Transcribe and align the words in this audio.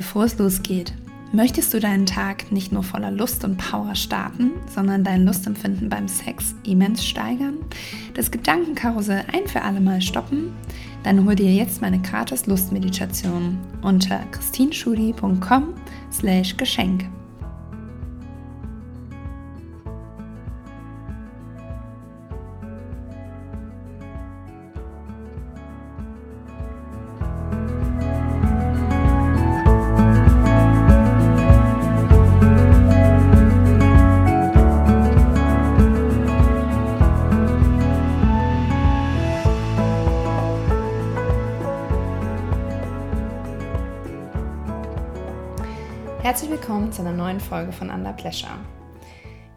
Bevor 0.00 0.24
es 0.24 0.38
losgeht, 0.38 0.94
möchtest 1.30 1.74
du 1.74 1.78
deinen 1.78 2.06
Tag 2.06 2.50
nicht 2.50 2.72
nur 2.72 2.82
voller 2.82 3.10
Lust 3.10 3.44
und 3.44 3.58
Power 3.58 3.94
starten, 3.94 4.52
sondern 4.74 5.04
dein 5.04 5.26
Lustempfinden 5.26 5.90
beim 5.90 6.08
Sex 6.08 6.54
immens 6.64 7.04
steigern, 7.04 7.58
das 8.14 8.30
Gedankenkarussell 8.30 9.26
ein 9.30 9.46
für 9.46 9.60
alle 9.60 9.82
Mal 9.82 10.00
stoppen? 10.00 10.54
Dann 11.02 11.26
hol 11.26 11.34
dir 11.34 11.52
jetzt 11.52 11.82
meine 11.82 12.00
gratis 12.00 12.46
Lustmeditation 12.46 13.58
unter 13.82 14.20
christinschudi.com 14.32 15.74
Herzlich 46.22 46.50
willkommen 46.50 46.92
zu 46.92 47.00
einer 47.00 47.14
neuen 47.14 47.40
Folge 47.40 47.72
von 47.72 47.88
Under 47.88 48.12
Pleasure. 48.12 48.60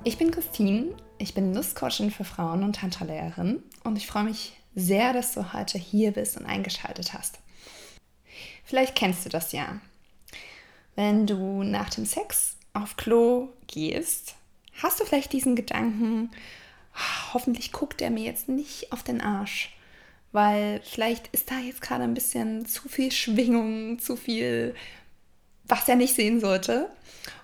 Ich 0.06 0.18
bin 0.18 0.32
Christine, 0.32 0.96
ich 1.18 1.34
bin 1.34 1.54
Lustcoachin 1.54 2.10
für 2.10 2.24
Frauen 2.24 2.64
und 2.64 2.78
Tantra-Lehrerin 2.78 3.62
und 3.84 3.98
ich 3.98 4.08
freue 4.08 4.24
mich 4.24 4.54
sehr, 4.74 5.12
dass 5.12 5.34
du 5.34 5.52
heute 5.52 5.78
hier 5.78 6.12
bist 6.12 6.38
und 6.38 6.46
eingeschaltet 6.46 7.14
hast. 7.14 7.40
Vielleicht 8.64 8.96
kennst 8.96 9.26
du 9.26 9.30
das 9.30 9.52
ja. 9.52 9.82
Wenn 10.96 11.28
du 11.28 11.64
nach 11.64 11.90
dem 11.90 12.06
Sex 12.06 12.56
auf 12.72 12.96
Klo 12.96 13.50
gehst, 13.68 14.36
hast 14.82 15.02
du 15.02 15.06
vielleicht 15.06 15.34
diesen 15.34 15.58
Gedanken, 15.58 16.32
ah, 16.94 17.34
hoffentlich 17.34 17.74
guckt 17.74 18.02
er 18.02 18.10
mir 18.10 18.24
jetzt 18.24 18.48
nicht 18.48 18.94
auf 18.94 19.04
den 19.04 19.20
Arsch, 19.20 19.76
weil 20.32 20.80
vielleicht 20.86 21.28
ist 21.28 21.52
da 21.52 21.60
jetzt 21.60 21.82
gerade 21.82 22.06
ein 22.06 22.14
bisschen 22.14 22.66
zu 22.66 22.88
viel 22.88 23.12
Schwingung, 23.12 24.00
zu 24.00 24.16
viel 24.16 24.76
was 25.74 25.90
er 25.90 25.96
nicht 25.96 26.14
sehen 26.14 26.40
sollte. 26.40 26.88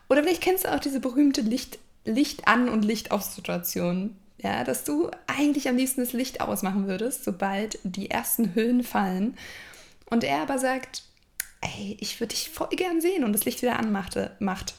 Oder 0.07 0.21
vielleicht 0.21 0.41
kennst 0.41 0.65
du 0.65 0.73
auch 0.73 0.79
diese 0.79 0.99
berühmte 0.99 1.41
Licht, 1.41 1.79
Licht 2.05 2.47
an 2.47 2.69
und 2.69 2.85
Licht 2.85 3.09
aus 3.09 3.33
Situation. 3.35 4.15
Ja, 4.37 4.63
dass 4.63 4.83
du 4.83 5.09
eigentlich 5.25 5.67
am 5.67 5.75
liebsten 5.75 6.01
das 6.01 6.13
Licht 6.13 6.39
ausmachen 6.39 6.87
würdest, 6.87 7.23
sobald 7.23 7.79
die 7.83 8.09
ersten 8.11 8.53
Hüllen 8.53 8.83
fallen. 8.83 9.35
Und 10.11 10.23
er 10.23 10.43
aber 10.43 10.59
sagt, 10.59 11.03
ey, 11.61 11.97
ich 11.99 12.19
würde 12.19 12.35
dich 12.35 12.49
voll 12.49 12.69
gern 12.69 13.01
sehen 13.01 13.23
und 13.23 13.33
das 13.33 13.45
Licht 13.45 13.63
wieder 13.63 13.79
anmachte, 13.79 14.35
macht. 14.39 14.75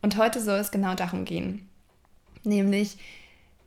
Und 0.00 0.16
heute 0.16 0.40
soll 0.40 0.58
es 0.58 0.70
genau 0.70 0.94
darum 0.94 1.26
gehen. 1.26 1.68
Nämlich, 2.44 2.96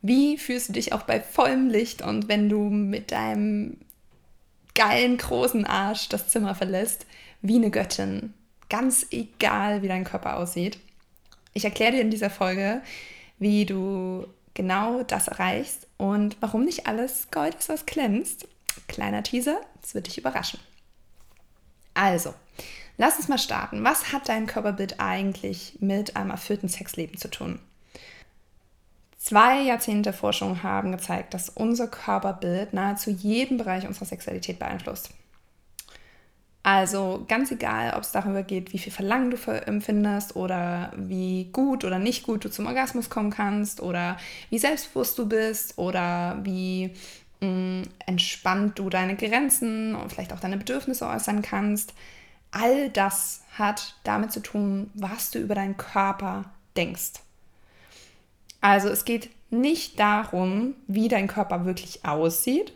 wie 0.01 0.39
fühlst 0.39 0.69
du 0.69 0.73
dich 0.73 0.91
auch 0.91 1.03
bei 1.03 1.21
vollem 1.21 1.69
Licht 1.69 2.01
und 2.01 2.27
wenn 2.27 2.49
du 2.49 2.69
mit 2.69 3.11
deinem 3.11 3.77
geilen, 4.73 5.17
großen 5.17 5.65
Arsch 5.65 6.09
das 6.09 6.29
Zimmer 6.29 6.55
verlässt, 6.55 7.05
wie 7.43 7.55
eine 7.55 7.69
Göttin, 7.69 8.33
ganz 8.69 9.07
egal, 9.11 9.81
wie 9.81 9.87
dein 9.87 10.03
Körper 10.03 10.37
aussieht. 10.37 10.79
Ich 11.53 11.65
erkläre 11.65 11.93
dir 11.93 12.01
in 12.01 12.11
dieser 12.11 12.29
Folge, 12.29 12.81
wie 13.39 13.65
du 13.65 14.27
genau 14.53 15.03
das 15.03 15.27
erreichst 15.27 15.87
und 15.97 16.37
warum 16.39 16.65
nicht 16.65 16.87
alles 16.87 17.27
Gold 17.31 17.55
ist, 17.55 17.69
was 17.69 17.85
glänzt. 17.85 18.47
Kleiner 18.87 19.23
Teaser, 19.23 19.59
es 19.83 19.93
wird 19.93 20.07
dich 20.07 20.17
überraschen. 20.17 20.59
Also, 21.93 22.33
lass 22.97 23.17
uns 23.17 23.27
mal 23.27 23.37
starten. 23.37 23.83
Was 23.83 24.11
hat 24.11 24.29
dein 24.29 24.47
Körperbild 24.47 24.99
eigentlich 24.99 25.77
mit 25.79 26.15
einem 26.15 26.31
erfüllten 26.31 26.69
Sexleben 26.69 27.17
zu 27.17 27.29
tun? 27.29 27.59
Zwei 29.17 29.61
Jahrzehnte 29.61 30.11
Forschung 30.11 30.63
haben 30.63 30.91
gezeigt, 30.91 31.33
dass 31.33 31.49
unser 31.49 31.87
Körperbild 31.87 32.73
nahezu 32.73 33.09
jeden 33.09 33.57
Bereich 33.57 33.87
unserer 33.87 34.05
Sexualität 34.05 34.59
beeinflusst. 34.59 35.11
Also 36.63 37.25
ganz 37.27 37.51
egal, 37.51 37.93
ob 37.93 38.03
es 38.03 38.13
darüber 38.13 38.41
geht, 38.41 38.71
wie 38.71 38.79
viel 38.79 38.93
Verlangen 38.93 39.31
du 39.31 39.37
empfindest 39.67 40.37
oder 40.37 40.93
wie 40.95 41.49
gut 41.51 41.83
oder 41.83 41.99
nicht 41.99 42.23
gut 42.23 42.45
du 42.45 42.49
zum 42.49 42.67
Orgasmus 42.67 43.09
kommen 43.09 43.31
kannst 43.31 43.81
oder 43.81 44.17
wie 44.49 44.59
selbstbewusst 44.59 45.19
du 45.19 45.27
bist 45.27 45.77
oder 45.77 46.39
wie 46.43 46.93
mh, 47.41 47.47
mm, 47.47 47.83
entspannt 48.05 48.79
du 48.79 48.89
deine 48.89 49.17
Grenzen 49.17 49.93
und 49.93 50.09
vielleicht 50.09 50.31
auch 50.31 50.39
deine 50.39 50.55
Bedürfnisse 50.55 51.05
äußern 51.05 51.41
kannst. 51.41 51.93
All 52.51 52.89
das 52.89 53.43
hat 53.57 53.95
damit 54.05 54.31
zu 54.31 54.39
tun, 54.39 54.89
was 54.93 55.31
du 55.31 55.39
über 55.39 55.55
deinen 55.55 55.75
Körper 55.75 56.45
denkst. 56.77 57.13
Also 58.61 58.87
es 58.87 59.03
geht 59.03 59.29
nicht 59.49 59.99
darum, 59.99 60.75
wie 60.87 61.09
dein 61.09 61.27
Körper 61.27 61.65
wirklich 61.65 62.05
aussieht, 62.05 62.71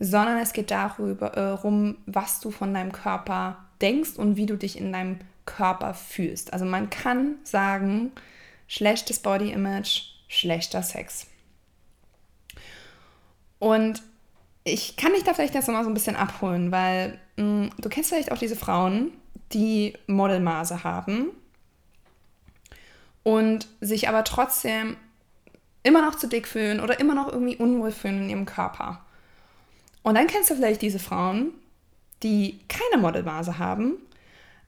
sondern 0.00 0.38
es 0.38 0.52
geht 0.52 0.70
darüber, 0.70 1.32
äh, 1.32 1.36
darum, 1.36 1.96
was 2.06 2.40
du 2.40 2.50
von 2.50 2.72
deinem 2.72 2.92
Körper 2.92 3.64
denkst 3.80 4.16
und 4.16 4.36
wie 4.36 4.46
du 4.46 4.56
dich 4.56 4.78
in 4.78 4.92
deinem 4.92 5.18
Körper 5.46 5.94
fühlst. 5.94 6.52
Also 6.52 6.64
man 6.64 6.90
kann 6.90 7.36
sagen, 7.44 8.12
schlechtes 8.66 9.20
Body 9.20 9.50
Image, 9.50 10.02
schlechter 10.28 10.82
Sex. 10.82 11.26
Und 13.58 14.02
ich 14.64 14.96
kann 14.96 15.12
dich 15.12 15.24
da 15.24 15.34
vielleicht 15.34 15.54
jetzt 15.54 15.66
nochmal 15.66 15.84
so 15.84 15.90
ein 15.90 15.94
bisschen 15.94 16.16
abholen, 16.16 16.70
weil 16.70 17.18
mh, 17.36 17.44
mm, 17.44 17.70
du 17.78 17.88
kennst 17.88 18.10
vielleicht 18.10 18.30
auch 18.30 18.38
diese 18.38 18.56
Frauen, 18.56 19.12
die 19.52 19.94
Modelmaße 20.06 20.84
haben 20.84 21.30
und 23.22 23.66
sich 23.80 24.08
aber 24.08 24.24
trotzdem 24.24 24.96
immer 25.82 26.02
noch 26.02 26.16
zu 26.16 26.28
dick 26.28 26.46
fühlen 26.46 26.80
oder 26.80 27.00
immer 27.00 27.14
noch 27.14 27.32
irgendwie 27.32 27.56
unwohl 27.56 27.92
fühlen 27.92 28.24
in 28.24 28.30
ihrem 28.30 28.46
Körper. 28.46 29.04
Und 30.08 30.14
dann 30.14 30.26
kennst 30.26 30.48
du 30.48 30.54
vielleicht 30.54 30.80
diese 30.80 30.98
Frauen, 30.98 31.52
die 32.22 32.60
keine 32.66 33.02
Modelmaße 33.02 33.58
haben, 33.58 33.98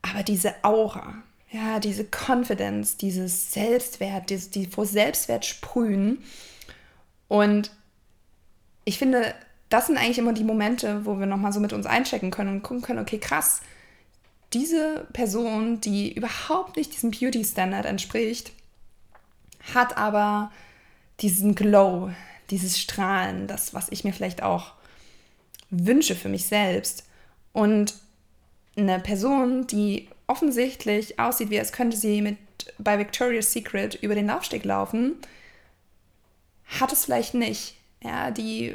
aber 0.03 0.23
diese 0.23 0.53
Aura, 0.63 1.15
ja, 1.51 1.81
diese 1.81 2.05
Confidence, 2.05 2.99
dieses 2.99 3.51
Selbstwert, 3.51 4.29
die, 4.29 4.37
die 4.37 4.67
vor 4.67 4.85
Selbstwert 4.85 5.47
sprühen. 5.47 6.19
Und 7.27 7.71
ich 8.85 8.99
finde, 8.99 9.35
das 9.71 9.87
sind 9.87 9.97
eigentlich 9.97 10.19
immer 10.19 10.35
die 10.35 10.45
Momente, 10.45 11.07
wo 11.07 11.19
wir 11.19 11.25
nochmal 11.25 11.55
so 11.55 11.61
mit 11.61 11.73
uns 11.73 11.87
einchecken 11.87 12.31
können 12.31 12.57
und 12.57 12.63
gucken 12.63 12.83
können, 12.83 12.99
okay, 12.99 13.17
krass, 13.17 13.63
diese 14.53 15.07
Person, 15.15 15.81
die 15.81 16.13
überhaupt 16.13 16.77
nicht 16.77 16.93
diesem 16.93 17.13
Beauty-Standard 17.13 17.87
entspricht, 17.87 18.53
hat 19.73 19.97
aber 19.97 20.53
diesen 21.21 21.55
Glow, 21.55 22.11
dieses 22.51 22.79
Strahlen, 22.79 23.47
das, 23.47 23.73
was 23.73 23.89
ich 23.89 24.05
mir 24.05 24.13
vielleicht 24.13 24.43
auch 24.43 24.75
wünsche 25.71 26.15
für 26.15 26.29
mich 26.29 26.47
selbst. 26.47 27.05
Und 27.53 27.95
eine 28.77 29.01
Person, 29.01 29.67
die 29.67 30.09
offensichtlich 30.27 31.19
aussieht, 31.19 31.51
wie 31.51 31.59
als 31.59 31.73
könnte 31.73 31.97
sie 31.97 32.23
mit 32.23 32.37
bei 32.79 32.99
Victoria's 32.99 33.53
Secret 33.53 33.97
über 33.97 34.15
den 34.15 34.27
Laufsteg 34.27 34.65
laufen, 34.65 35.15
hat 36.81 36.93
es 36.93 37.05
vielleicht 37.05 37.35
nicht. 37.35 37.75
Ja, 38.03 38.31
die 38.31 38.75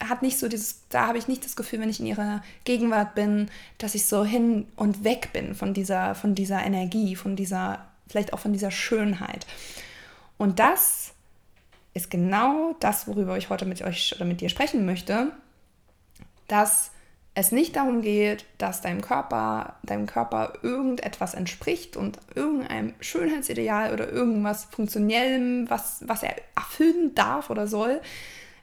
hat 0.00 0.22
nicht 0.22 0.38
so 0.38 0.48
dieses, 0.48 0.82
da 0.88 1.06
habe 1.06 1.18
ich 1.18 1.28
nicht 1.28 1.44
das 1.44 1.56
Gefühl, 1.56 1.80
wenn 1.80 1.88
ich 1.88 2.00
in 2.00 2.06
ihrer 2.06 2.42
Gegenwart 2.64 3.14
bin, 3.14 3.50
dass 3.78 3.94
ich 3.94 4.06
so 4.06 4.24
hin 4.24 4.66
und 4.76 5.04
weg 5.04 5.30
bin 5.32 5.54
von 5.54 5.74
dieser, 5.74 6.14
von 6.14 6.34
dieser 6.34 6.62
Energie, 6.64 7.16
von 7.16 7.36
dieser, 7.36 7.86
vielleicht 8.08 8.32
auch 8.32 8.38
von 8.38 8.52
dieser 8.52 8.70
Schönheit. 8.70 9.46
Und 10.36 10.58
das 10.58 11.12
ist 11.94 12.10
genau 12.10 12.74
das, 12.80 13.06
worüber 13.06 13.36
ich 13.36 13.50
heute 13.50 13.66
mit 13.66 13.82
euch 13.82 14.14
oder 14.16 14.24
mit 14.24 14.40
dir 14.40 14.48
sprechen 14.48 14.84
möchte 14.84 15.32
dass 16.48 16.90
es 17.34 17.50
nicht 17.50 17.74
darum 17.74 18.00
geht, 18.00 18.46
dass 18.58 18.80
deinem 18.80 19.00
Körper, 19.00 19.74
deinem 19.82 20.06
Körper 20.06 20.52
irgendetwas 20.62 21.34
entspricht 21.34 21.96
und 21.96 22.18
irgendeinem 22.34 22.94
Schönheitsideal 23.00 23.92
oder 23.92 24.08
irgendwas 24.08 24.66
Funktionellem, 24.66 25.68
was, 25.68 26.04
was 26.06 26.22
er 26.22 26.36
erfüllen 26.56 27.14
darf 27.14 27.50
oder 27.50 27.66
soll, 27.66 28.00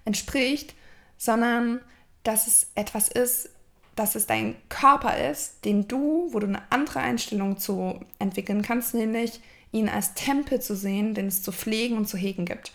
entspricht, 0.06 0.74
sondern 1.18 1.82
dass 2.24 2.48
es 2.48 2.72
etwas 2.76 3.10
ist, 3.10 3.50
dass 3.96 4.16
es 4.16 4.26
dein 4.26 4.56
Körper 4.70 5.18
ist, 5.30 5.66
den 5.66 5.88
du, 5.90 6.30
wo 6.32 6.40
du 6.40 6.48
eine 6.48 6.62
andere 6.70 7.00
Einstellung 7.00 7.58
zu 7.58 8.00
entwickeln 8.20 8.62
kannst, 8.62 8.94
nämlich 8.94 9.42
ihn 9.74 9.90
als 9.90 10.14
Tempel 10.14 10.62
zu 10.62 10.76
sehen, 10.76 11.14
den 11.14 11.28
es 11.28 11.44
zu 11.44 11.52
pflegen 11.52 11.98
und 11.98 12.08
zu 12.08 12.18
hegen 12.18 12.46
gibt. 12.46 12.72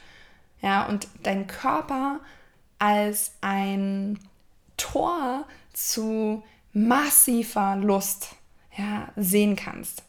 Ja, 0.60 0.86
und 0.86 1.08
dein 1.22 1.46
Körper 1.46 2.20
als 2.78 3.32
ein 3.40 4.18
Tor 4.76 5.46
zu 5.72 6.42
massiver 6.72 7.76
Lust 7.76 8.30
ja, 8.76 9.08
sehen 9.16 9.56
kannst. 9.56 10.02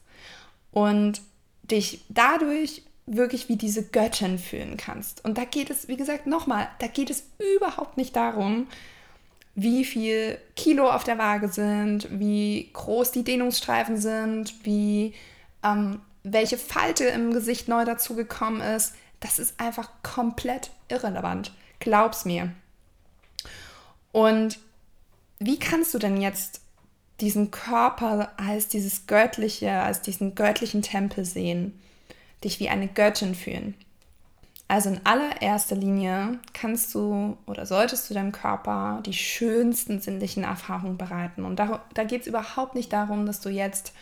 Und 0.70 1.22
dich 1.62 2.04
dadurch 2.08 2.82
wirklich 3.06 3.48
wie 3.48 3.56
diese 3.56 3.84
Göttin 3.84 4.38
fühlen 4.38 4.76
kannst. 4.76 5.24
Und 5.24 5.38
da 5.38 5.44
geht 5.44 5.70
es, 5.70 5.88
wie 5.88 5.96
gesagt, 5.96 6.26
nochmal, 6.26 6.68
da 6.78 6.86
geht 6.86 7.10
es 7.10 7.24
überhaupt 7.56 7.96
nicht 7.96 8.14
darum, 8.16 8.66
wie 9.54 9.84
viel 9.84 10.38
Kilo 10.56 10.88
auf 10.90 11.04
der 11.04 11.18
Waage 11.18 11.48
sind, 11.48 12.20
wie 12.20 12.70
groß 12.72 13.12
die 13.12 13.24
Dehnungsstreifen 13.24 13.96
sind, 13.96 14.54
wie 14.64 15.14
ähm, 15.64 16.00
welche 16.22 16.58
Falte 16.58 17.04
im 17.04 17.32
Gesicht 17.32 17.68
neu 17.68 17.84
dazugekommen 17.84 18.60
ist. 18.60 18.94
Das 19.20 19.38
ist 19.38 19.58
einfach 19.58 19.90
komplett 20.02 20.70
irrelevant. 20.88 21.52
Glaub's 21.80 22.24
mir. 22.24 22.52
Und 24.12 24.58
wie 25.38 25.58
kannst 25.58 25.94
du 25.94 25.98
denn 25.98 26.20
jetzt 26.20 26.60
diesen 27.20 27.50
Körper 27.50 28.32
als 28.36 28.68
dieses 28.68 29.06
göttliche, 29.06 29.72
als 29.72 30.02
diesen 30.02 30.34
göttlichen 30.34 30.82
Tempel 30.82 31.24
sehen, 31.24 31.80
dich 32.44 32.60
wie 32.60 32.68
eine 32.68 32.88
Göttin 32.88 33.34
fühlen? 33.34 33.74
Also 34.70 34.90
in 34.90 35.00
allererster 35.04 35.76
Linie 35.76 36.38
kannst 36.52 36.94
du 36.94 37.38
oder 37.46 37.64
solltest 37.64 38.10
du 38.10 38.14
deinem 38.14 38.32
Körper 38.32 39.00
die 39.04 39.14
schönsten 39.14 39.98
sinnlichen 40.00 40.44
Erfahrungen 40.44 40.98
bereiten. 40.98 41.46
Und 41.46 41.56
da, 41.56 41.82
da 41.94 42.04
geht 42.04 42.22
es 42.22 42.26
überhaupt 42.26 42.74
nicht 42.74 42.92
darum, 42.92 43.24
dass 43.24 43.40
du 43.40 43.48
jetzt 43.48 43.94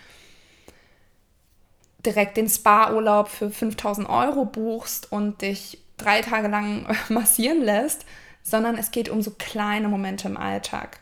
direkt 2.05 2.37
den 2.37 2.49
Spa-Urlaub 2.49 3.29
für 3.29 3.51
5000 3.51 4.09
Euro 4.09 4.45
buchst 4.45 5.13
und 5.13 5.43
dich 5.43 5.79
drei 5.97 6.21
Tage 6.21 6.49
lang 6.49 6.87
massieren 7.09 7.63
lässt, 7.63 8.05
sondern 8.47 8.79
es 8.79 8.93
geht 8.93 9.09
um 9.09 9.23
so 9.23 9.33
kleine 9.33 9.89
Momente 9.89 10.29
im 10.29 10.37
Alltag. 10.37 11.01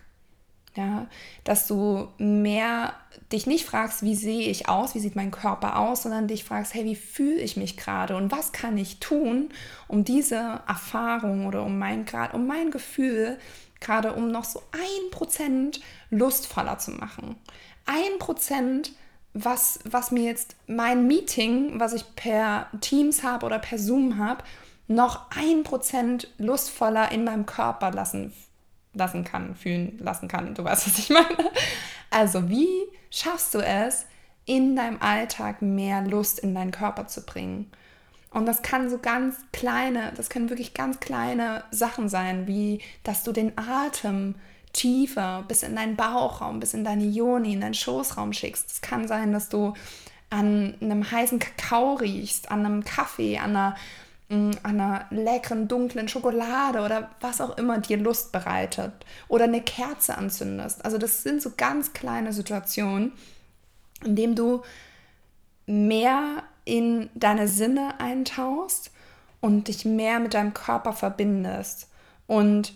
Ja, 0.77 1.07
dass 1.45 1.69
du 1.69 2.09
mehr 2.19 2.95
dich 3.31 3.47
nicht 3.47 3.65
fragst, 3.65 4.03
wie 4.03 4.17
sehe 4.17 4.49
ich 4.49 4.69
aus, 4.69 4.97
wie 4.97 4.99
sieht 4.99 5.15
mein 5.15 5.31
Körper 5.31 5.79
aus, 5.79 6.03
sondern 6.03 6.27
dich 6.27 6.43
fragst, 6.43 6.75
hey, 6.75 6.85
wie 6.85 6.97
fühle 6.97 7.41
ich 7.41 7.57
mich 7.57 7.77
gerade 7.77 8.17
und 8.17 8.33
was 8.33 8.51
kann 8.51 8.77
ich 8.77 8.99
tun, 8.99 9.51
um 9.87 10.03
diese 10.03 10.63
Erfahrung 10.67 11.47
oder 11.47 11.63
um 11.63 11.79
mein 11.79 12.07
Grad, 12.07 12.35
um 12.35 12.49
mein 12.49 12.73
Gefühl 12.73 13.39
gerade 13.79 14.15
um 14.15 14.31
noch 14.31 14.45
so 14.45 14.63
ein 14.73 15.11
Prozent 15.11 15.81
lustvoller 16.11 16.79
zu 16.79 16.93
machen. 16.93 17.37
Ein 17.85 18.19
Prozent, 18.19 18.93
was, 19.35 19.81
was 19.85 20.11
mir 20.11 20.25
jetzt 20.25 20.57
mein 20.67 21.07
Meeting, 21.07 21.79
was 21.79 21.93
ich 21.93 22.17
per 22.17 22.69
Teams 22.81 23.23
habe 23.23 23.45
oder 23.45 23.59
per 23.59 23.79
Zoom 23.79 24.17
habe, 24.19 24.43
noch 24.87 25.31
ein 25.31 25.63
Prozent 25.63 26.29
lustvoller 26.39 27.11
in 27.13 27.25
meinem 27.25 27.47
Körper 27.47 27.91
lassen 27.91 28.33
lassen 28.95 29.25
kann, 29.25 29.55
fühlen 29.57 29.99
lassen 29.99 30.29
kann. 30.29 30.55
Du 30.55 30.65
weißt, 30.65 30.87
was 30.87 30.99
ich 30.99 31.11
meine. 31.11 31.51
Also, 32.11 32.49
wie 32.49 32.69
schaffst 33.11 33.55
du 33.55 33.59
es, 33.59 34.07
in 34.47 34.77
deinem 34.77 35.01
Alltag 35.01 35.63
mehr 35.63 36.03
Lust 36.03 36.39
in 36.39 36.55
deinen 36.55 36.71
Körper 36.71 37.07
zu 37.07 37.23
bringen? 37.23 37.71
Und 38.31 38.47
das 38.47 38.63
kann 38.63 38.91
so 38.91 38.99
ganz 38.99 39.37
kleine, 39.53 40.13
das 40.17 40.29
können 40.29 40.51
wirklich 40.51 40.75
ganz 40.75 41.01
kleine 41.01 41.65
Sachen 41.71 42.09
sein, 42.09 42.47
wie 42.47 42.83
dass 43.05 43.23
du 43.23 43.33
den 43.33 43.53
Atem 43.57 44.35
tiefer 44.73 45.45
bis 45.47 45.63
in 45.63 45.77
deinen 45.77 45.95
Bauchraum, 45.95 46.59
bis 46.59 46.75
in 46.75 46.85
deine 46.85 47.05
Joni, 47.05 47.53
in 47.53 47.61
deinen 47.61 47.75
Schoßraum 47.75 48.33
schickst. 48.33 48.71
Es 48.73 48.81
kann 48.81 49.07
sein, 49.07 49.33
dass 49.33 49.49
du 49.49 49.75
an 50.31 50.75
einem 50.81 51.09
heißen 51.09 51.39
Kakao 51.39 51.95
riechst, 51.95 52.51
an 52.51 52.67
einem 52.67 52.83
Kaffee, 52.83 53.39
an 53.39 53.51
einer 53.51 53.77
an 54.35 54.81
einer 54.81 55.07
leckeren, 55.11 55.69
dunklen 55.69 56.09
Schokolade 56.09 56.81
oder 56.81 57.11
was 57.21 57.41
auch 57.41 57.57
immer 57.59 57.79
dir 57.79 57.97
Lust 57.97 58.33
bereitet 58.33 58.93
oder 59.29 59.45
eine 59.45 59.63
Kerze 59.63 60.17
anzündest. 60.17 60.85
Also 60.85 60.99
das 60.99 61.23
sind 61.23 61.43
so 61.43 61.53
ganz 61.57 61.93
kleine 61.93 62.33
Situationen, 62.33 63.13
in 64.05 64.17
denen 64.17 64.35
du 64.35 64.63
mehr 65.67 66.43
in 66.65 67.11
deine 67.15 67.49
Sinne 67.49 68.01
eintauchst 68.01 68.91
und 69.41 69.69
dich 69.69 69.85
mehr 69.85 70.21
mit 70.21 70.35
deinem 70.35 70.55
Körper 70.55 70.93
verbindest 70.93 71.89
und 72.27 72.75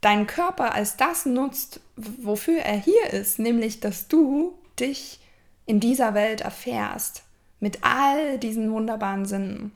deinen 0.00 0.26
Körper 0.26 0.74
als 0.74 0.96
das 0.96 1.26
nutzt, 1.26 1.80
wofür 1.96 2.58
er 2.58 2.76
hier 2.76 3.10
ist, 3.12 3.38
nämlich 3.38 3.80
dass 3.80 4.08
du 4.08 4.58
dich 4.78 5.20
in 5.66 5.80
dieser 5.80 6.14
Welt 6.14 6.42
erfährst 6.42 7.22
mit 7.60 7.78
all 7.82 8.38
diesen 8.38 8.70
wunderbaren 8.72 9.24
Sinnen. 9.24 9.72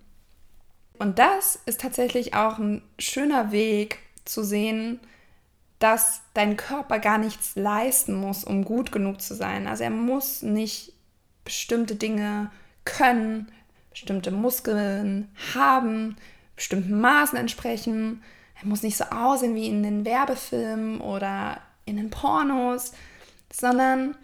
Und 0.98 1.18
das 1.18 1.58
ist 1.66 1.80
tatsächlich 1.80 2.34
auch 2.34 2.58
ein 2.58 2.82
schöner 2.98 3.52
Weg 3.52 4.00
zu 4.24 4.42
sehen, 4.42 5.00
dass 5.78 6.22
dein 6.34 6.56
Körper 6.56 6.98
gar 6.98 7.18
nichts 7.18 7.54
leisten 7.54 8.14
muss, 8.14 8.42
um 8.42 8.64
gut 8.64 8.90
genug 8.90 9.20
zu 9.20 9.34
sein. 9.34 9.68
Also 9.68 9.84
er 9.84 9.90
muss 9.90 10.42
nicht 10.42 10.92
bestimmte 11.44 11.94
Dinge 11.94 12.50
können, 12.84 13.50
bestimmte 13.90 14.32
Muskeln 14.32 15.30
haben, 15.54 16.16
bestimmten 16.56 17.00
Maßen 17.00 17.38
entsprechen. 17.38 18.22
Er 18.60 18.66
muss 18.66 18.82
nicht 18.82 18.96
so 18.96 19.04
aussehen 19.04 19.54
wie 19.54 19.68
in 19.68 19.84
den 19.84 20.04
Werbefilmen 20.04 21.00
oder 21.00 21.60
in 21.84 21.96
den 21.96 22.10
Pornos, 22.10 22.92
sondern 23.52 24.16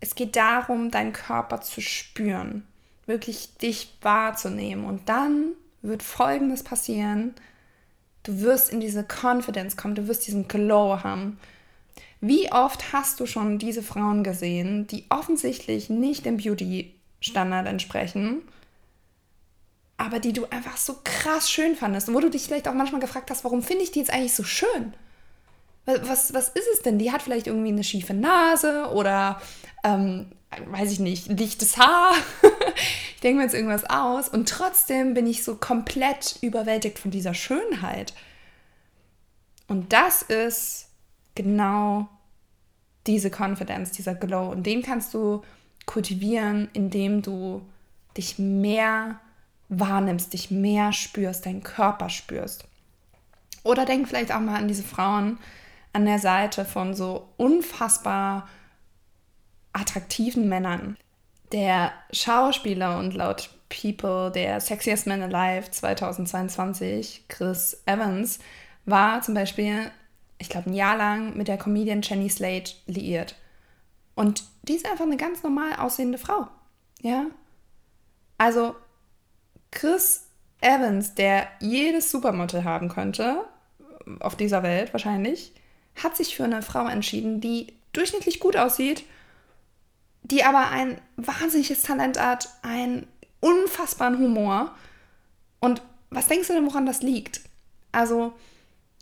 es 0.00 0.14
geht 0.14 0.36
darum, 0.36 0.90
deinen 0.90 1.14
Körper 1.14 1.62
zu 1.62 1.80
spüren 1.80 2.66
wirklich 3.06 3.56
dich 3.56 3.96
wahrzunehmen. 4.00 4.84
Und 4.84 5.08
dann 5.08 5.52
wird 5.82 6.02
Folgendes 6.02 6.62
passieren. 6.62 7.34
Du 8.22 8.40
wirst 8.40 8.70
in 8.70 8.80
diese 8.80 9.04
Confidence 9.04 9.76
kommen, 9.76 9.94
du 9.94 10.06
wirst 10.06 10.26
diesen 10.26 10.46
Glow 10.48 11.02
haben. 11.02 11.38
Wie 12.20 12.52
oft 12.52 12.92
hast 12.92 13.18
du 13.18 13.26
schon 13.26 13.58
diese 13.58 13.82
Frauen 13.82 14.22
gesehen, 14.22 14.86
die 14.86 15.06
offensichtlich 15.08 15.90
nicht 15.90 16.24
dem 16.24 16.36
Beauty-Standard 16.36 17.66
entsprechen, 17.66 18.42
aber 19.96 20.20
die 20.20 20.32
du 20.32 20.46
einfach 20.46 20.76
so 20.76 20.98
krass 21.02 21.50
schön 21.50 21.74
fandest 21.74 22.08
und 22.08 22.14
wo 22.14 22.20
du 22.20 22.30
dich 22.30 22.44
vielleicht 22.44 22.68
auch 22.68 22.74
manchmal 22.74 23.00
gefragt 23.00 23.30
hast, 23.30 23.42
warum 23.42 23.62
finde 23.62 23.82
ich 23.82 23.90
die 23.90 23.98
jetzt 23.98 24.12
eigentlich 24.12 24.34
so 24.34 24.44
schön? 24.44 24.94
Was, 25.84 26.32
was 26.32 26.48
ist 26.48 26.68
es 26.72 26.82
denn? 26.82 26.98
Die 26.98 27.10
hat 27.10 27.22
vielleicht 27.22 27.48
irgendwie 27.48 27.72
eine 27.72 27.84
schiefe 27.84 28.14
Nase 28.14 28.88
oder 28.92 29.40
ähm, 29.82 30.26
weiß 30.66 30.92
ich 30.92 31.00
nicht, 31.00 31.26
lichtes 31.28 31.76
Haar. 31.76 32.12
ich 33.14 33.20
denke 33.20 33.38
mir 33.38 33.44
jetzt 33.44 33.54
irgendwas 33.54 33.88
aus 33.88 34.28
und 34.28 34.48
trotzdem 34.48 35.14
bin 35.14 35.26
ich 35.26 35.44
so 35.44 35.56
komplett 35.56 36.38
überwältigt 36.40 36.98
von 36.98 37.10
dieser 37.10 37.34
Schönheit. 37.34 38.14
Und 39.66 39.92
das 39.92 40.22
ist 40.22 40.88
genau 41.34 42.08
diese 43.06 43.30
Confidence, 43.30 43.92
dieser 43.92 44.14
Glow. 44.14 44.50
Und 44.50 44.64
den 44.64 44.82
kannst 44.82 45.14
du 45.14 45.42
kultivieren, 45.86 46.68
indem 46.72 47.22
du 47.22 47.62
dich 48.16 48.38
mehr 48.38 49.18
wahrnimmst, 49.68 50.32
dich 50.32 50.50
mehr 50.50 50.92
spürst, 50.92 51.46
deinen 51.46 51.62
Körper 51.62 52.10
spürst. 52.10 52.66
Oder 53.64 53.84
denk 53.84 54.08
vielleicht 54.08 54.32
auch 54.32 54.40
mal 54.40 54.56
an 54.58 54.68
diese 54.68 54.82
Frauen 54.82 55.38
an 55.92 56.04
der 56.06 56.18
Seite 56.18 56.64
von 56.64 56.94
so 56.94 57.28
unfassbar 57.36 58.48
attraktiven 59.72 60.48
Männern. 60.48 60.96
Der 61.52 61.92
Schauspieler 62.12 62.98
und 62.98 63.14
laut 63.14 63.50
People 63.68 64.30
der 64.30 64.60
Sexiest 64.60 65.06
Man 65.06 65.22
Alive 65.22 65.70
2022, 65.70 67.24
Chris 67.28 67.82
Evans, 67.86 68.38
war 68.84 69.22
zum 69.22 69.34
Beispiel, 69.34 69.90
ich 70.38 70.48
glaube, 70.48 70.70
ein 70.70 70.74
Jahr 70.74 70.96
lang 70.96 71.36
mit 71.36 71.48
der 71.48 71.58
Comedian 71.58 72.02
Jenny 72.02 72.28
Slate 72.28 72.72
liiert. 72.86 73.36
Und 74.14 74.44
die 74.62 74.74
ist 74.74 74.86
einfach 74.88 75.04
eine 75.04 75.16
ganz 75.16 75.42
normal 75.42 75.76
aussehende 75.76 76.18
Frau. 76.18 76.48
Ja? 77.00 77.26
Also, 78.38 78.74
Chris 79.70 80.28
Evans, 80.60 81.14
der 81.14 81.48
jedes 81.60 82.10
Supermodel 82.10 82.64
haben 82.64 82.88
könnte, 82.88 83.44
auf 84.20 84.36
dieser 84.36 84.62
Welt 84.62 84.92
wahrscheinlich, 84.92 85.52
hat 85.96 86.16
sich 86.16 86.36
für 86.36 86.44
eine 86.44 86.62
Frau 86.62 86.86
entschieden, 86.86 87.40
die 87.40 87.72
durchschnittlich 87.92 88.40
gut 88.40 88.56
aussieht 88.56 89.04
die 90.22 90.44
aber 90.44 90.70
ein 90.70 91.00
wahnsinniges 91.16 91.82
Talent 91.82 92.20
hat, 92.20 92.48
einen 92.62 93.06
unfassbaren 93.40 94.18
Humor. 94.18 94.74
Und 95.60 95.82
was 96.10 96.28
denkst 96.28 96.48
du 96.48 96.54
denn, 96.54 96.66
woran 96.66 96.86
das 96.86 97.02
liegt? 97.02 97.40
Also, 97.90 98.32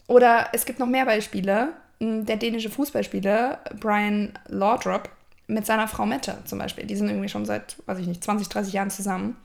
oder 0.06 0.49
es 0.52 0.64
gibt 0.64 0.78
noch 0.78 0.87
mehr 0.87 1.04
Beispiele. 1.04 1.75
Der 2.00 2.37
dänische 2.37 2.70
Fußballspieler 2.70 3.61
Brian 3.78 4.32
Laudrup 4.49 5.11
mit 5.47 5.66
seiner 5.66 5.88
Frau 5.88 6.06
Mette 6.06 6.38
zum 6.47 6.59
Beispiel. 6.59 6.87
Die 6.87 6.97
sind 6.97 7.09
irgendwie 7.09 7.28
schon 7.28 7.44
seit, 7.44 7.76
weiß 7.87 7.99
ich 7.99 8.06
nicht, 8.06 8.25
20, 8.25 8.49
30 8.49 8.73
Jahren 8.73 8.90
zusammen. 8.90 9.37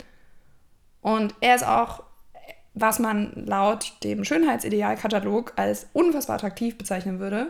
Und 1.01 1.35
er 1.41 1.55
ist 1.55 1.67
auch, 1.67 2.03
was 2.75 2.99
man 2.99 3.31
laut 3.45 3.93
dem 4.03 4.25
Schönheitsidealkatalog 4.25 5.53
als 5.55 5.87
unfassbar 5.93 6.35
attraktiv 6.35 6.77
bezeichnen 6.77 7.19
würde. 7.19 7.47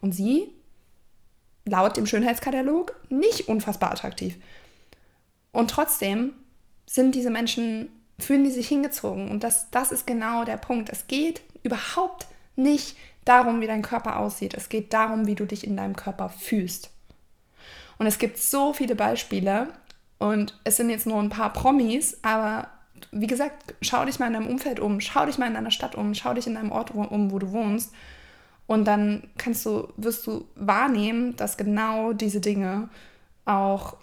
Und 0.00 0.12
sie 0.12 0.48
laut 1.66 1.96
dem 1.96 2.06
Schönheitskatalog 2.06 2.96
nicht 3.10 3.48
unfassbar 3.48 3.92
attraktiv. 3.92 4.36
Und 5.52 5.70
trotzdem 5.70 6.32
sind 6.86 7.14
diese 7.14 7.30
Menschen, 7.30 7.90
fühlen 8.18 8.44
die 8.44 8.50
sich 8.50 8.66
hingezogen. 8.66 9.30
Und 9.30 9.44
das, 9.44 9.70
das 9.70 9.92
ist 9.92 10.06
genau 10.06 10.44
der 10.44 10.56
Punkt. 10.56 10.88
Es 10.88 11.06
geht 11.06 11.42
überhaupt 11.62 12.26
nicht 12.56 12.96
darum, 13.26 13.60
wie 13.60 13.66
dein 13.66 13.82
Körper 13.82 14.18
aussieht. 14.18 14.54
Es 14.54 14.70
geht 14.70 14.94
darum, 14.94 15.26
wie 15.26 15.34
du 15.34 15.44
dich 15.44 15.66
in 15.66 15.76
deinem 15.76 15.96
Körper 15.96 16.30
fühlst. 16.30 16.90
Und 17.98 18.06
es 18.06 18.18
gibt 18.18 18.38
so 18.38 18.72
viele 18.72 18.94
Beispiele. 18.94 19.68
Und 20.18 20.58
es 20.64 20.76
sind 20.78 20.88
jetzt 20.88 21.06
nur 21.06 21.18
ein 21.18 21.28
paar 21.28 21.52
Promis, 21.52 22.18
aber 22.22 22.68
wie 23.12 23.26
gesagt, 23.26 23.74
schau 23.82 24.04
dich 24.04 24.18
mal 24.18 24.28
in 24.28 24.34
deinem 24.34 24.48
Umfeld 24.48 24.80
um, 24.80 25.00
schau 25.00 25.26
dich 25.26 25.38
mal 25.38 25.46
in 25.46 25.54
deiner 25.54 25.70
Stadt 25.70 25.94
um, 25.94 26.14
schau 26.14 26.34
dich 26.34 26.46
in 26.46 26.54
deinem 26.54 26.72
Ort 26.72 26.92
um, 26.92 27.30
wo 27.30 27.38
du 27.38 27.52
wohnst 27.52 27.92
Und 28.66 28.84
dann 28.84 29.30
kannst 29.38 29.64
du, 29.66 29.92
wirst 29.96 30.26
du 30.26 30.46
wahrnehmen, 30.54 31.36
dass 31.36 31.56
genau 31.56 32.12
diese 32.12 32.40
Dinge 32.40 32.88
auch 33.44 33.96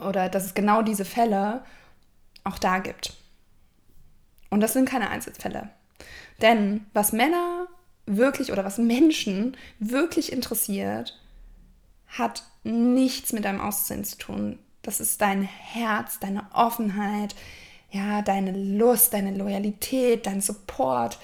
oder 0.00 0.28
dass 0.28 0.44
es 0.44 0.54
genau 0.54 0.82
diese 0.82 1.04
Fälle 1.04 1.64
auch 2.44 2.58
da 2.58 2.78
gibt. 2.78 3.14
Und 4.50 4.60
das 4.60 4.72
sind 4.72 4.88
keine 4.88 5.10
Einzelfälle. 5.10 5.70
Denn 6.42 6.86
was 6.92 7.12
Männer 7.12 7.66
wirklich 8.06 8.52
oder 8.52 8.64
was 8.64 8.78
Menschen 8.78 9.56
wirklich 9.78 10.32
interessiert, 10.32 11.18
hat 12.06 12.44
nichts 12.62 13.32
mit 13.32 13.44
deinem 13.44 13.60
Aussehen 13.60 14.04
zu 14.04 14.16
tun. 14.18 14.58
Das 14.82 15.00
ist 15.00 15.20
dein 15.20 15.42
Herz, 15.42 16.20
deine 16.20 16.46
Offenheit, 16.52 17.34
ja, 17.90 18.22
deine 18.22 18.52
Lust, 18.52 19.12
deine 19.12 19.34
Loyalität, 19.36 20.26
dein 20.26 20.40
Support, 20.40 21.18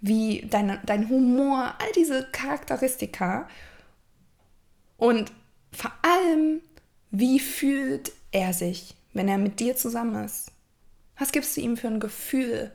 wie 0.00 0.42
deine, 0.42 0.80
dein 0.84 1.08
Humor, 1.08 1.74
all 1.78 1.92
diese 1.94 2.26
Charakteristika. 2.32 3.48
Und 4.96 5.32
vor 5.72 5.92
allem, 6.02 6.60
wie 7.10 7.38
fühlt 7.38 8.12
er 8.32 8.52
sich, 8.52 8.94
wenn 9.12 9.28
er 9.28 9.38
mit 9.38 9.60
dir 9.60 9.76
zusammen 9.76 10.24
ist? 10.24 10.52
Was 11.18 11.32
gibst 11.32 11.56
du 11.56 11.60
ihm 11.60 11.76
für 11.76 11.88
ein 11.88 12.00
Gefühl? 12.00 12.72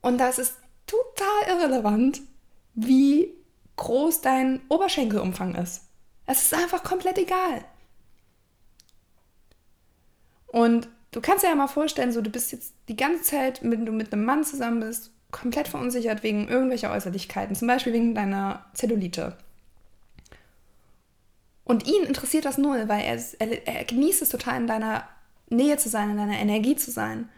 Und 0.00 0.18
das 0.18 0.38
ist 0.38 0.56
total 0.86 1.56
irrelevant, 1.56 2.20
wie 2.74 3.34
groß 3.76 4.20
dein 4.20 4.60
Oberschenkelumfang 4.68 5.54
ist. 5.54 5.82
Es 6.26 6.42
ist 6.42 6.54
einfach 6.54 6.82
komplett 6.82 7.18
egal. 7.18 7.64
Und 10.46 10.88
du 11.12 11.20
kannst 11.20 11.44
dir 11.44 11.48
ja 11.48 11.54
mal 11.54 11.68
vorstellen, 11.68 12.12
so 12.12 12.20
du 12.20 12.30
bist 12.30 12.52
jetzt 12.52 12.74
die 12.88 12.96
ganze 12.96 13.22
Zeit, 13.22 13.60
wenn 13.62 13.86
du 13.86 13.92
mit 13.92 14.12
einem 14.12 14.24
Mann 14.24 14.44
zusammen 14.44 14.80
bist, 14.80 15.10
komplett 15.30 15.68
verunsichert 15.68 16.22
wegen 16.22 16.48
irgendwelcher 16.48 16.90
Äußerlichkeiten, 16.92 17.54
zum 17.54 17.68
Beispiel 17.68 17.92
wegen 17.92 18.14
deiner 18.14 18.64
Zellulite. 18.74 19.36
Und 21.64 21.86
ihn 21.86 22.04
interessiert 22.04 22.46
das 22.46 22.56
null, 22.56 22.88
weil 22.88 23.02
er, 23.02 23.22
er, 23.38 23.68
er 23.68 23.84
genießt 23.84 24.22
es 24.22 24.30
total 24.30 24.56
in 24.56 24.66
deiner 24.66 25.06
Nähe 25.50 25.76
zu 25.76 25.90
sein, 25.90 26.10
in 26.10 26.16
deiner 26.16 26.38
Energie 26.38 26.76
zu 26.76 26.90
sein. 26.90 27.28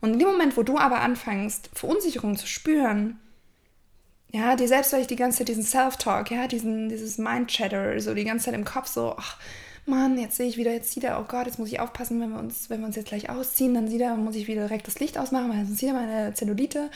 Und 0.00 0.14
in 0.14 0.18
dem 0.18 0.28
Moment, 0.28 0.56
wo 0.56 0.62
du 0.62 0.78
aber 0.78 1.00
anfängst, 1.00 1.70
Verunsicherung 1.74 2.36
zu 2.36 2.46
spüren, 2.46 3.18
ja, 4.32 4.56
dir 4.56 4.66
selbst 4.66 4.92
ich 4.94 5.06
die 5.06 5.16
ganze 5.16 5.38
Zeit 5.38 5.48
diesen 5.48 5.62
Self-Talk, 5.62 6.30
ja, 6.30 6.48
diesen, 6.48 6.88
dieses 6.88 7.18
Mind-Chatter, 7.18 8.00
so 8.00 8.14
die 8.14 8.24
ganze 8.24 8.46
Zeit 8.46 8.54
im 8.54 8.64
Kopf 8.64 8.88
so, 8.88 9.14
ach, 9.16 9.38
Mann, 9.86 10.18
jetzt 10.18 10.36
sehe 10.36 10.48
ich 10.48 10.56
wieder, 10.56 10.72
jetzt 10.72 10.92
sieht 10.92 11.04
er, 11.04 11.20
oh 11.20 11.24
Gott, 11.24 11.46
jetzt 11.46 11.58
muss 11.58 11.70
ich 11.70 11.80
aufpassen, 11.80 12.20
wenn 12.20 12.30
wir 12.30 12.38
uns, 12.38 12.70
wenn 12.70 12.80
wir 12.80 12.86
uns 12.86 12.96
jetzt 12.96 13.08
gleich 13.08 13.28
ausziehen, 13.28 13.74
dann 13.74 13.88
sieht 13.88 14.00
er, 14.00 14.16
muss 14.16 14.34
ich 14.34 14.48
wieder 14.48 14.66
direkt 14.66 14.86
das 14.86 14.98
Licht 14.98 15.18
ausmachen, 15.18 15.50
weil 15.50 15.64
sonst 15.66 15.78
sieht 15.78 15.90
er 15.90 15.94
meine 15.94 16.34
Zellulite. 16.34 16.90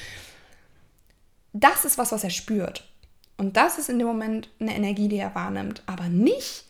Das 1.53 1.85
ist 1.85 1.99
was, 1.99 2.13
was 2.13 2.25
er 2.25 2.31
spürt. 2.31 2.89
Und 3.37 3.57
das 3.57 3.79
ist 3.79 3.89
in 3.89 3.99
dem 3.99 4.09
Moment 4.09 4.49
eine 4.59 4.75
Energie, 4.75 5.09
die 5.09 5.19
er 5.19 5.35
wahrnimmt, 5.35 5.83
aber 5.87 6.09
nicht 6.09 6.65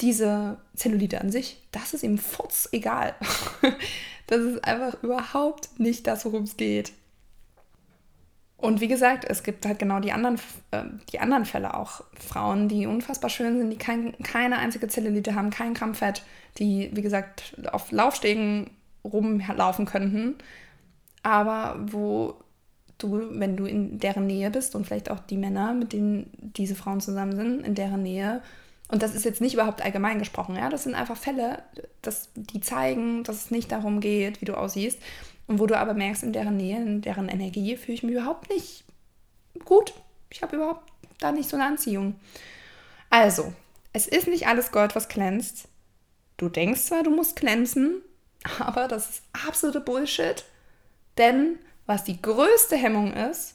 diese 0.00 0.58
Zellulite 0.74 1.20
an 1.20 1.32
sich. 1.32 1.62
Das 1.72 1.94
ist 1.94 2.02
ihm 2.02 2.18
futz 2.18 2.68
egal. 2.72 3.14
das 4.26 4.40
ist 4.40 4.64
einfach 4.64 5.02
überhaupt 5.02 5.80
nicht 5.80 6.06
das, 6.06 6.24
worum 6.24 6.42
es 6.42 6.56
geht. 6.56 6.92
Und 8.58 8.80
wie 8.80 8.88
gesagt, 8.88 9.24
es 9.28 9.42
gibt 9.42 9.66
halt 9.66 9.78
genau 9.78 10.00
die 10.00 10.12
anderen, 10.12 10.36
äh, 10.70 10.84
die 11.12 11.20
anderen 11.20 11.44
Fälle 11.44 11.74
auch. 11.74 12.02
Frauen, 12.14 12.68
die 12.68 12.86
unfassbar 12.86 13.28
schön 13.28 13.58
sind, 13.58 13.70
die 13.70 13.76
kein, 13.76 14.16
keine 14.22 14.58
einzige 14.58 14.88
Zellulite 14.88 15.34
haben, 15.34 15.50
kein 15.50 15.74
Gramm 15.74 15.94
Fett, 15.94 16.22
die, 16.58 16.90
wie 16.92 17.02
gesagt, 17.02 17.54
auf 17.70 17.92
Laufstegen 17.92 18.70
rumlaufen 19.04 19.84
könnten, 19.86 20.36
aber 21.22 21.76
wo 21.80 22.34
du, 22.98 23.38
wenn 23.38 23.56
du 23.56 23.66
in 23.66 23.98
deren 23.98 24.26
Nähe 24.26 24.50
bist 24.50 24.74
und 24.74 24.86
vielleicht 24.86 25.10
auch 25.10 25.20
die 25.20 25.36
Männer, 25.36 25.74
mit 25.74 25.92
denen 25.92 26.30
diese 26.38 26.74
Frauen 26.74 27.00
zusammen 27.00 27.36
sind, 27.36 27.66
in 27.66 27.74
deren 27.74 28.02
Nähe, 28.02 28.42
und 28.88 29.02
das 29.02 29.14
ist 29.14 29.24
jetzt 29.24 29.40
nicht 29.40 29.54
überhaupt 29.54 29.82
allgemein 29.82 30.18
gesprochen, 30.18 30.56
ja, 30.56 30.68
das 30.70 30.84
sind 30.84 30.94
einfach 30.94 31.16
Fälle, 31.16 31.62
dass 32.02 32.30
die 32.36 32.60
zeigen, 32.60 33.24
dass 33.24 33.44
es 33.44 33.50
nicht 33.50 33.70
darum 33.72 34.00
geht, 34.00 34.40
wie 34.40 34.44
du 34.46 34.56
aussiehst, 34.56 34.98
und 35.46 35.58
wo 35.60 35.66
du 35.66 35.78
aber 35.78 35.94
merkst, 35.94 36.22
in 36.22 36.32
deren 36.32 36.56
Nähe, 36.56 36.76
in 36.76 37.02
deren 37.02 37.28
Energie 37.28 37.76
fühle 37.76 37.94
ich 37.94 38.02
mich 38.02 38.14
überhaupt 38.14 38.50
nicht 38.50 38.84
gut. 39.64 39.94
Ich 40.30 40.42
habe 40.42 40.56
überhaupt 40.56 40.90
da 41.20 41.32
nicht 41.32 41.48
so 41.48 41.56
eine 41.56 41.66
Anziehung. 41.66 42.16
Also, 43.10 43.52
es 43.92 44.06
ist 44.06 44.26
nicht 44.26 44.46
alles 44.46 44.72
Gold, 44.72 44.94
was 44.94 45.08
glänzt. 45.08 45.68
Du 46.36 46.48
denkst 46.48 46.82
zwar, 46.82 47.02
du 47.02 47.10
musst 47.10 47.36
glänzen, 47.36 48.02
aber 48.58 48.88
das 48.88 49.10
ist 49.10 49.22
absolute 49.46 49.80
Bullshit. 49.80 50.44
Denn 51.16 51.58
was 51.86 52.04
die 52.04 52.20
größte 52.20 52.76
Hemmung 52.76 53.12
ist, 53.12 53.54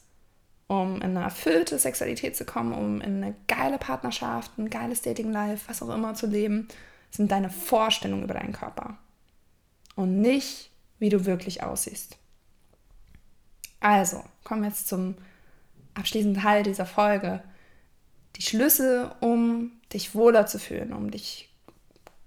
um 0.67 0.95
in 0.95 1.17
eine 1.17 1.23
erfüllte 1.25 1.77
Sexualität 1.77 2.37
zu 2.37 2.45
kommen, 2.45 2.73
um 2.73 3.01
in 3.01 3.21
eine 3.21 3.35
geile 3.47 3.77
Partnerschaft, 3.77 4.57
ein 4.57 4.69
geiles 4.69 5.01
Dating-Life, 5.01 5.65
was 5.67 5.83
auch 5.83 5.93
immer 5.93 6.13
zu 6.13 6.27
leben, 6.27 6.69
sind 7.11 7.29
deine 7.29 7.49
Vorstellungen 7.49 8.23
über 8.23 8.35
deinen 8.35 8.53
Körper. 8.53 8.97
Und 9.95 10.21
nicht 10.21 10.70
wie 11.01 11.09
du 11.09 11.25
wirklich 11.25 11.63
aussiehst. 11.63 12.17
Also, 13.79 14.23
kommen 14.43 14.61
wir 14.61 14.69
jetzt 14.69 14.87
zum 14.87 15.15
abschließenden 15.95 16.43
Teil 16.43 16.61
dieser 16.61 16.85
Folge. 16.85 17.41
Die 18.35 18.43
Schlüssel, 18.43 19.11
um 19.19 19.71
dich 19.91 20.13
wohler 20.13 20.45
zu 20.45 20.59
fühlen, 20.59 20.93
um 20.93 21.09
dich 21.09 21.49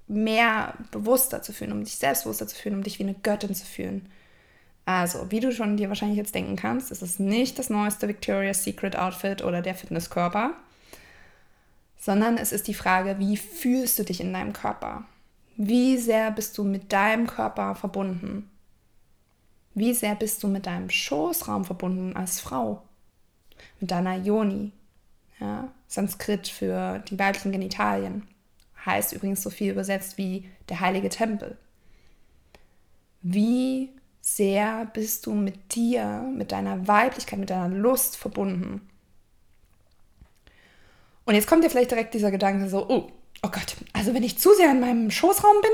mehr 0.09 0.75
bewusster 0.90 1.40
zu 1.40 1.52
fühlen, 1.52 1.73
um 1.73 1.85
dich 1.85 1.97
selbstbewusster 1.97 2.49
zu 2.49 2.57
fühlen, 2.57 2.75
um 2.75 2.83
dich 2.83 2.99
wie 2.99 3.04
eine 3.04 3.14
Göttin 3.14 3.54
zu 3.54 3.64
fühlen. 3.64 4.09
Also, 4.87 5.31
wie 5.31 5.40
du 5.40 5.52
schon 5.52 5.76
dir 5.76 5.88
wahrscheinlich 5.88 6.19
jetzt 6.19 6.35
denken 6.35 6.57
kannst, 6.57 6.90
ist 6.90 7.00
es 7.00 7.21
nicht 7.21 7.61
das 7.61 7.71
neueste 7.71 8.09
Victoria's 8.09 8.64
Secret 8.64 8.97
Outfit 8.97 9.43
oder 9.45 9.62
der 9.62 9.76
Fitnesskörper, 9.76 10.52
sondern 11.97 12.37
es 12.38 12.50
ist 12.50 12.66
die 12.66 12.75
Frage, 12.75 13.21
wie 13.21 13.37
fühlst 13.37 14.00
du 14.00 14.02
dich 14.02 14.21
in 14.21 14.33
deinem 14.33 14.52
Körper? 14.52 15.04
Wie 15.57 15.97
sehr 15.97 16.33
bist 16.33 16.59
du 16.59 16.64
mit 16.64 16.93
deinem 16.93 17.28
Körper 17.28 17.76
verbunden? 17.76 18.50
Wie 19.75 19.93
sehr 19.93 20.14
bist 20.14 20.43
du 20.43 20.49
mit 20.49 20.66
deinem 20.66 20.88
Schoßraum 20.88 21.64
verbunden 21.64 22.14
als 22.16 22.40
Frau? 22.40 22.83
Mit 23.81 23.90
deiner 23.90 24.16
Yoni, 24.16 24.73
ja, 25.40 25.69
Sanskrit 25.88 26.49
für 26.49 27.00
die 27.09 27.19
weiblichen 27.19 27.52
Genitalien. 27.52 28.26
Heißt 28.87 29.12
übrigens 29.12 29.43
so 29.43 29.50
viel 29.50 29.73
übersetzt 29.73 30.16
wie 30.16 30.49
der 30.69 30.81
heilige 30.81 31.09
Tempel. 31.09 31.57
Wie 33.23 33.90
sehr 34.21 34.87
bist 34.93 35.26
du 35.26 35.33
mit 35.33 35.75
dir, 35.75 36.31
mit 36.35 36.52
deiner 36.52 36.87
Weiblichkeit, 36.87 37.38
mit 37.38 37.50
deiner 37.50 37.69
Lust 37.69 38.16
verbunden? 38.16 38.88
Und 41.25 41.35
jetzt 41.35 41.47
kommt 41.47 41.64
dir 41.64 41.71
vielleicht 41.71 41.90
direkt 41.90 42.14
dieser 42.14 42.31
Gedanke 42.31 42.69
so, 42.69 42.88
oh, 42.88 43.11
oh 43.43 43.49
Gott, 43.49 43.76
also 43.93 44.14
wenn 44.14 44.23
ich 44.23 44.38
zu 44.38 44.54
sehr 44.54 44.71
in 44.71 44.81
meinem 44.81 45.11
Schoßraum 45.11 45.57
bin 45.62 45.71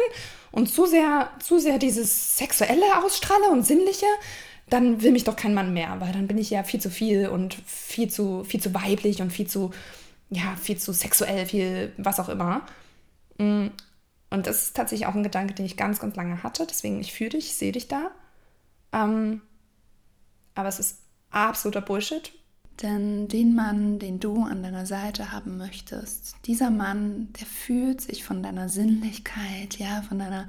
und 0.53 0.69
zu 0.69 0.87
sehr, 0.87 1.31
zu 1.43 1.59
sehr 1.59 1.79
dieses 1.79 2.37
Sexuelle 2.37 3.05
ausstrahle 3.05 3.51
und 3.51 3.65
Sinnliche, 3.65 4.07
dann 4.69 5.03
will 5.03 5.13
mich 5.13 5.25
doch 5.25 5.37
kein 5.37 5.55
Mann 5.55 5.73
mehr, 5.73 6.01
weil 6.01 6.13
dann 6.13 6.29
bin 6.29 6.39
ich 6.39 6.51
ja 6.51 6.63
viel 6.63 6.81
zu 6.81 6.91
viel 6.91 7.29
und 7.29 7.55
viel 7.67 8.09
zu, 8.09 8.45
viel 8.45 8.61
zu 8.61 8.73
weiblich 8.75 9.21
und 9.21 9.33
viel 9.33 9.47
zu, 9.47 9.73
ja, 10.31 10.57
viel 10.57 10.79
zu 10.79 10.93
sexuell, 10.93 11.47
viel 11.47 11.93
was 11.97 12.21
auch 12.21 12.29
immer. 12.29 12.63
Mm, 13.39 13.69
und 14.31 14.47
das 14.47 14.63
ist 14.63 14.77
tatsächlich 14.77 15.09
auch 15.09 15.15
ein 15.15 15.25
Gedanke, 15.25 15.55
den 15.55 15.67
ich 15.67 15.77
ganz, 15.77 15.99
ganz 15.99 16.15
lange 16.15 16.43
hatte. 16.45 16.67
Deswegen, 16.67 17.01
ich 17.01 17.13
fühle 17.13 17.31
dich, 17.31 17.47
ich 17.47 17.57
sehe 17.57 17.73
dich 17.73 17.89
da. 17.89 18.13
Ähm, 18.93 19.43
aber 20.55 20.69
es 20.69 20.79
ist 20.79 20.99
absoluter 21.31 21.81
Bullshit, 21.81 22.33
denn 22.83 23.29
den 23.29 23.55
Mann, 23.55 23.99
den 23.99 24.21
du 24.21 24.43
an 24.45 24.63
deiner 24.63 24.87
Seite 24.87 25.33
haben 25.33 25.59
möchtest, 25.59 26.37
dieser 26.47 26.71
Mann, 26.71 27.29
der 27.39 27.47
fühlt 27.47 28.01
sich 28.01 28.25
von 28.25 28.43
deiner 28.43 28.69
Sinnlichkeit, 28.69 29.79
ja, 29.79 30.03
von 30.03 30.19
deiner 30.19 30.49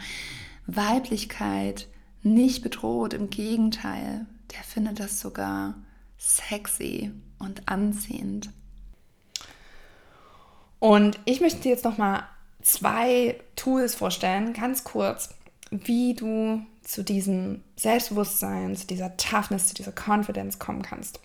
Weiblichkeit 0.65 1.87
nicht 2.23 2.63
bedroht. 2.63 3.13
Im 3.13 3.29
Gegenteil, 3.29 4.25
der 4.53 4.63
findet 4.63 4.99
das 4.99 5.19
sogar 5.19 5.75
sexy 6.17 7.11
und 7.39 7.67
anziehend. 7.67 8.49
Und 10.79 11.19
ich 11.25 11.41
möchte 11.41 11.61
dir 11.61 11.71
jetzt 11.71 11.85
noch 11.85 11.97
mal 11.97 12.23
zwei 12.61 13.39
Tools 13.55 13.93
vorstellen, 13.93 14.53
ganz 14.53 14.83
kurz, 14.83 15.29
wie 15.69 16.13
du 16.13 16.65
zu 16.83 17.03
diesem 17.03 17.61
Selbstbewusstsein, 17.75 18.75
zu 18.75 18.87
dieser 18.87 19.15
Toughness, 19.17 19.67
zu 19.67 19.73
dieser 19.73 19.93
Confidence 19.93 20.59
kommen 20.59 20.81
kannst 20.81 21.19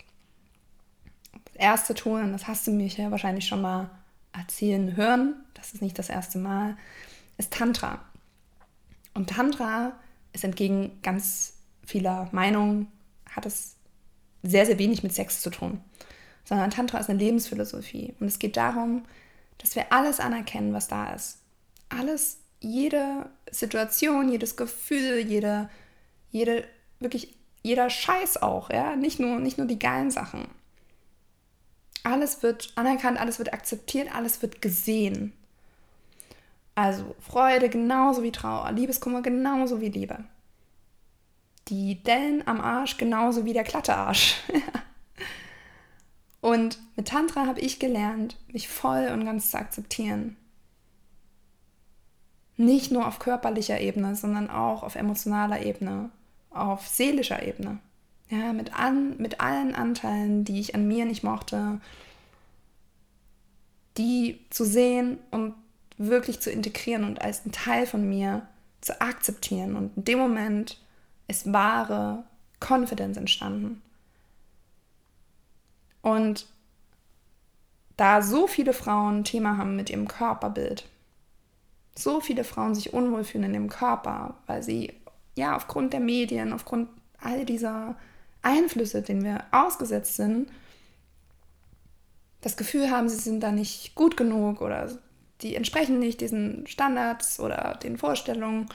erste 1.57 1.95
und 2.05 2.33
das 2.33 2.47
hast 2.47 2.67
du 2.67 2.71
mich 2.71 2.97
ja 2.97 3.11
wahrscheinlich 3.11 3.47
schon 3.47 3.63
mal 3.63 3.91
erzählen 4.33 4.97
hören, 4.97 5.35
das 5.55 5.75
ist 5.75 5.83
nicht 5.83 5.99
das 5.99 6.09
erste 6.09 6.39
Mal, 6.39 6.77
ist 7.39 7.53
Tantra. 7.53 8.05
Und 9.15 9.31
Tantra 9.31 9.93
ist 10.33 10.45
entgegen 10.45 10.99
ganz 11.03 11.55
vieler 11.85 12.29
Meinungen, 12.33 12.89
hat 13.31 13.47
es 13.47 13.77
sehr, 14.43 14.67
sehr 14.67 14.79
wenig 14.79 15.03
mit 15.03 15.15
Sex 15.15 15.41
zu 15.41 15.51
tun. 15.51 15.81
Sondern 16.45 16.71
Tantra 16.71 16.99
ist 16.99 17.11
eine 17.11 17.19
Lebensphilosophie. 17.19 18.15
Und 18.21 18.27
es 18.27 18.39
geht 18.39 18.57
darum, 18.57 19.05
dass 19.59 19.75
wir 19.75 19.93
alles 19.93 20.21
anerkennen, 20.21 20.73
was 20.73 20.89
da 20.89 21.13
ist. 21.15 21.39
Alles, 21.89 22.39
jede 22.61 23.31
Situation, 23.51 24.31
jedes 24.31 24.57
Gefühl, 24.57 25.19
jede, 25.19 25.69
jede, 26.31 26.65
wirklich 27.01 27.35
jeder 27.63 27.91
Scheiß 27.91 28.43
auch, 28.43 28.71
ja. 28.71 28.95
Nicht 28.95 29.19
nur, 29.19 29.41
nicht 29.41 29.59
nur 29.59 29.67
die 29.67 29.79
geilen 29.79 30.11
Sachen 30.11 30.47
Alles 32.07 32.45
wird 32.45 32.73
anerkannt, 32.77 33.19
alles 33.19 33.41
wird 33.41 33.53
akzeptiert, 33.53 34.15
alles 34.15 34.41
wird 34.41 34.63
gesehen. 34.63 35.33
Also 36.77 37.17
Freude 37.19 37.69
genauso 37.69 38.23
wie 38.23 38.31
Trauer, 38.31 38.71
Liebeskummer 38.71 39.23
genauso 39.23 39.81
wie 39.81 39.89
Liebe. 39.89 40.23
Die 41.67 42.01
Dellen 42.05 42.47
am 42.47 42.61
Arsch 42.61 42.97
genauso 42.97 43.45
wie 43.45 43.55
der 43.55 43.65
glatte 43.65 43.97
Arsch. 43.97 44.37
und 46.41 46.79
mit 46.95 47.09
Tantra 47.09 47.47
habe 47.47 47.59
ich 47.59 47.81
gelernt, 47.81 48.37
mich 48.53 48.69
voll 48.69 49.09
und 49.13 49.25
ganz 49.25 49.51
zu 49.51 49.59
akzeptieren. 49.59 50.37
Nicht 52.57 52.93
nur 52.93 53.09
auf 53.09 53.19
körperlicher 53.19 53.81
Ebene, 53.81 54.15
sondern 54.15 54.49
auch 54.49 54.85
auf 54.85 54.95
emotionaler 54.95 55.67
Ebene, 55.67 56.11
auf 56.51 56.87
seelischer 56.87 57.43
Ebene. 57.43 57.81
Ja, 58.29 58.53
mit, 58.53 58.75
an, 58.75 59.17
mit 59.19 59.41
allen 59.41 59.75
Anteilen, 59.75 60.45
die 60.45 60.59
ich 60.59 60.75
an 60.75 60.89
mir 60.89 61.05
nicht 61.05 61.23
mochte, 61.23 61.81
die 63.97 64.41
zu 64.51 64.65
sehen 64.65 65.19
und 65.31 65.55
wirklich 65.97 66.41
zu 66.41 66.51
integrieren 66.51 67.05
und 67.05 67.23
als 67.23 67.47
ein 67.47 67.53
Teil 67.53 67.87
von 67.87 68.09
mir 68.09 68.47
zu 68.81 69.01
akzeptieren. 69.01 69.77
Und 69.77 69.97
in 69.97 70.05
dem 70.05 70.19
Moment 70.19 70.79
ist 71.29 71.53
wahre 71.53 72.25
Confidence 72.61 73.17
entstanden. 73.17 73.83
Und 76.03 76.47
da 77.97 78.23
so 78.23 78.47
viele 78.47 78.73
Frauen 78.73 79.19
ein 79.21 79.25
Thema 79.25 79.57
haben 79.57 79.77
mit 79.77 79.91
ihrem 79.91 80.07
Körperbild, 80.07 80.89
so 81.97 82.21
viele 82.21 82.45
Frauen 82.45 82.75
sich 82.75 82.93
unwohl 82.93 83.25
fühlen 83.25 83.45
in 83.45 83.55
ihrem 83.55 83.71
Körper, 83.71 84.35
weil 84.47 84.63
sie 84.63 84.93
ja 85.35 85.57
aufgrund 85.57 85.93
der 85.93 86.01
Medien, 86.01 86.53
aufgrund 86.53 86.89
all 87.19 87.45
dieser 87.45 87.97
Einflüsse, 88.47 89.03
denen 89.03 89.25
wir 89.25 89.45
ausgesetzt 89.51 90.17
sind, 90.17 90.49
das 92.41 92.57
Gefühl 92.57 92.91
haben, 92.91 93.09
sie 93.09 93.17
sind 93.17 93.41
da 93.41 93.51
nicht 93.51 93.95
gut 93.97 94.17
genug 94.17 94.61
oder 94.61 94.89
die 95.43 95.57
entsprechen 95.57 95.99
nicht 95.99 96.21
diesen 96.21 96.67
Standards 96.67 97.41
oder 97.41 97.79
den 97.83 97.99
Vorstellungen. 97.99 98.67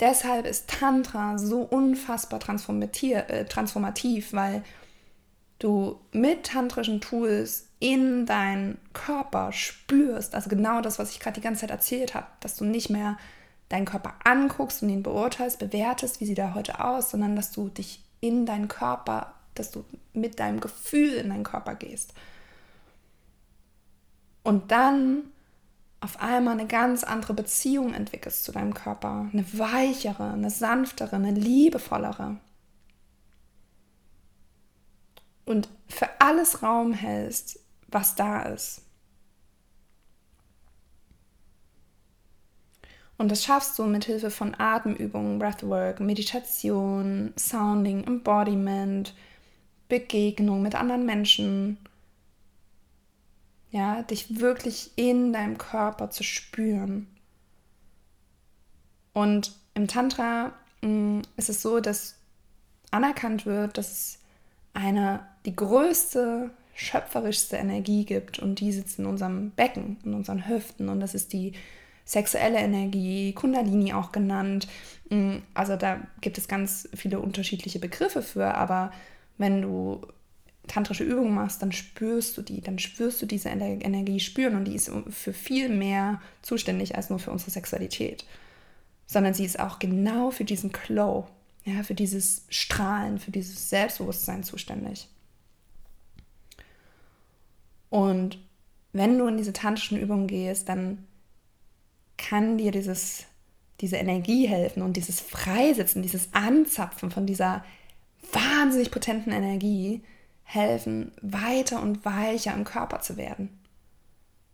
Deshalb 0.00 0.46
ist 0.46 0.68
Tantra 0.68 1.38
so 1.38 1.60
unfassbar 1.60 2.40
äh, 2.40 3.44
transformativ, 3.44 4.32
weil 4.32 4.64
du 5.60 6.00
mit 6.10 6.46
tantrischen 6.46 7.00
Tools 7.00 7.68
in 7.78 8.26
deinen 8.26 8.78
Körper 8.92 9.52
spürst, 9.52 10.34
also 10.34 10.50
genau 10.50 10.80
das, 10.80 10.98
was 10.98 11.12
ich 11.12 11.20
gerade 11.20 11.40
die 11.40 11.44
ganze 11.44 11.62
Zeit 11.62 11.70
erzählt 11.70 12.14
habe, 12.14 12.26
dass 12.40 12.56
du 12.56 12.64
nicht 12.64 12.90
mehr 12.90 13.18
deinen 13.70 13.86
Körper 13.86 14.14
anguckst 14.24 14.82
und 14.82 14.90
ihn 14.90 15.02
beurteilst, 15.02 15.58
bewertest, 15.58 16.20
wie 16.20 16.26
sieht 16.26 16.38
er 16.38 16.54
heute 16.54 16.84
aus, 16.84 17.10
sondern 17.10 17.36
dass 17.36 17.52
du 17.52 17.68
dich 17.68 18.04
in 18.20 18.44
deinen 18.44 18.68
Körper, 18.68 19.34
dass 19.54 19.70
du 19.70 19.84
mit 20.12 20.38
deinem 20.38 20.60
Gefühl 20.60 21.14
in 21.14 21.30
deinen 21.30 21.44
Körper 21.44 21.76
gehst. 21.76 22.12
Und 24.42 24.70
dann 24.70 25.22
auf 26.00 26.20
einmal 26.20 26.54
eine 26.54 26.66
ganz 26.66 27.04
andere 27.04 27.32
Beziehung 27.32 27.94
entwickelst 27.94 28.44
zu 28.44 28.52
deinem 28.52 28.74
Körper, 28.74 29.28
eine 29.32 29.46
weichere, 29.58 30.32
eine 30.32 30.50
sanftere, 30.50 31.16
eine 31.16 31.32
liebevollere. 31.32 32.38
Und 35.44 35.68
für 35.88 36.08
alles 36.20 36.62
Raum 36.62 36.92
hältst, 36.92 37.60
was 37.88 38.14
da 38.16 38.42
ist. 38.42 38.82
Und 43.20 43.30
das 43.30 43.44
schaffst 43.44 43.78
du 43.78 43.84
mit 43.84 44.06
Hilfe 44.06 44.30
von 44.30 44.54
Atemübungen, 44.58 45.38
Breathwork, 45.38 46.00
Meditation, 46.00 47.34
Sounding, 47.36 48.02
Embodiment, 48.04 49.14
Begegnung 49.90 50.62
mit 50.62 50.74
anderen 50.74 51.04
Menschen. 51.04 51.76
Ja, 53.72 54.00
dich 54.04 54.40
wirklich 54.40 54.92
in 54.96 55.34
deinem 55.34 55.58
Körper 55.58 56.08
zu 56.08 56.22
spüren. 56.22 57.08
Und 59.12 59.52
im 59.74 59.86
Tantra 59.86 60.54
mh, 60.80 60.88
mm, 60.88 61.22
ist 61.36 61.50
es 61.50 61.60
so, 61.60 61.80
dass 61.80 62.16
anerkannt 62.90 63.44
wird, 63.44 63.76
dass 63.76 63.92
es 63.92 64.18
eine, 64.72 65.26
die 65.44 65.54
größte, 65.54 66.52
schöpferischste 66.74 67.56
Energie 67.56 68.06
gibt 68.06 68.38
und 68.38 68.60
die 68.60 68.72
sitzt 68.72 68.98
in 68.98 69.04
unserem 69.04 69.50
Becken, 69.50 69.98
in 70.06 70.14
unseren 70.14 70.48
Hüften 70.48 70.88
und 70.88 71.00
das 71.00 71.14
ist 71.14 71.34
die 71.34 71.52
sexuelle 72.10 72.58
Energie, 72.58 73.32
Kundalini 73.34 73.92
auch 73.92 74.10
genannt. 74.10 74.66
Mm, 75.10 75.36
also 75.54 75.76
da 75.76 76.00
gibt 76.20 76.38
es 76.38 76.48
ganz 76.48 76.88
viele 76.92 77.20
unterschiedliche 77.20 77.78
Begriffe 77.78 78.20
für, 78.20 78.54
aber 78.54 78.90
wenn 79.38 79.62
du 79.62 80.00
tantrische 80.66 81.04
Übungen 81.04 81.34
machst, 81.34 81.62
dann 81.62 81.70
spürst 81.70 82.36
du 82.36 82.42
die, 82.42 82.60
dann 82.62 82.80
spürst 82.80 83.22
du 83.22 83.26
diese 83.26 83.48
Energie 83.48 84.18
spüren 84.18 84.56
und 84.56 84.64
die 84.64 84.74
ist 84.74 84.90
für 85.10 85.32
viel 85.32 85.68
mehr 85.68 86.20
zuständig 86.42 86.96
als 86.96 87.10
nur 87.10 87.20
für 87.20 87.30
unsere 87.30 87.52
Sexualität, 87.52 88.24
sondern 89.06 89.32
sie 89.32 89.44
ist 89.44 89.60
auch 89.60 89.78
genau 89.78 90.32
für 90.32 90.44
diesen 90.44 90.72
Glow, 90.72 91.28
ja, 91.64 91.84
für 91.84 91.94
dieses 91.94 92.44
Strahlen, 92.48 93.20
für 93.20 93.30
dieses 93.30 93.70
Selbstbewusstsein 93.70 94.42
zuständig. 94.42 95.08
Und 97.88 98.38
wenn 98.92 99.16
du 99.16 99.28
in 99.28 99.36
diese 99.36 99.52
tantrischen 99.52 99.98
Übungen 99.98 100.26
gehst, 100.26 100.68
dann 100.68 101.06
kann 102.20 102.58
dir 102.58 102.70
dieses, 102.70 103.24
diese 103.80 103.96
Energie 103.96 104.46
helfen 104.46 104.82
und 104.82 104.96
dieses 104.96 105.20
Freisetzen, 105.20 106.02
dieses 106.02 106.32
Anzapfen 106.32 107.10
von 107.10 107.26
dieser 107.26 107.64
wahnsinnig 108.32 108.90
potenten 108.90 109.32
Energie 109.32 110.02
helfen, 110.42 111.12
weiter 111.22 111.80
und 111.80 112.04
weicher 112.04 112.52
im 112.54 112.64
Körper 112.64 113.00
zu 113.00 113.16
werden. 113.16 113.58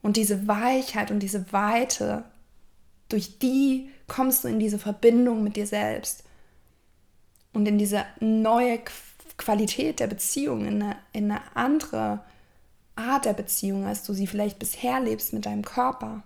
Und 0.03 0.17
diese 0.17 0.47
Weichheit 0.47 1.11
und 1.11 1.21
diese 1.21 1.53
Weite, 1.53 2.25
durch 3.09 3.39
die 3.39 3.91
kommst 4.07 4.45
du 4.45 4.49
in 4.49 4.61
diese 4.61 4.79
Verbindung 4.79 5.43
mit 5.43 5.57
dir 5.57 5.67
selbst 5.67 6.23
und 7.53 7.67
in 7.67 7.79
diese 7.79 8.05
neue 8.21 8.81
Qualität 9.37 9.99
der 9.99 10.07
Beziehung, 10.07 10.67
in 10.67 10.83
eine, 10.83 10.97
in 11.13 11.31
eine 11.31 11.41
andere 11.55 12.21
Art 12.95 13.25
der 13.25 13.35
Beziehung, 13.35 13.85
als 13.85 14.05
du 14.05 14.13
sie 14.13 14.27
vielleicht 14.27 14.59
bisher 14.59 15.01
lebst 15.01 15.33
mit 15.33 15.45
deinem 15.45 15.65
Körper. 15.65 16.23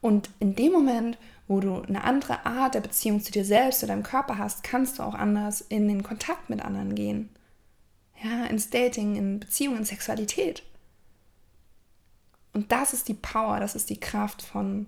Und 0.00 0.30
in 0.38 0.54
dem 0.54 0.72
Moment, 0.72 1.18
wo 1.46 1.60
du 1.60 1.82
eine 1.82 2.04
andere 2.04 2.46
Art 2.46 2.74
der 2.74 2.80
Beziehung 2.80 3.20
zu 3.22 3.32
dir 3.32 3.44
selbst, 3.44 3.80
zu 3.80 3.86
deinem 3.86 4.02
Körper 4.02 4.38
hast, 4.38 4.62
kannst 4.62 4.98
du 4.98 5.02
auch 5.02 5.14
anders 5.14 5.60
in 5.60 5.88
den 5.88 6.02
Kontakt 6.02 6.48
mit 6.48 6.62
anderen 6.62 6.94
gehen. 6.94 7.28
Ja, 8.22 8.46
ins 8.46 8.70
Dating, 8.70 9.16
in 9.16 9.40
Beziehungen, 9.40 9.78
in 9.78 9.84
Sexualität. 9.84 10.62
Und 12.52 12.72
das 12.72 12.92
ist 12.92 13.08
die 13.08 13.14
Power, 13.14 13.60
das 13.60 13.74
ist 13.74 13.90
die 13.90 14.00
Kraft 14.00 14.42
von 14.42 14.86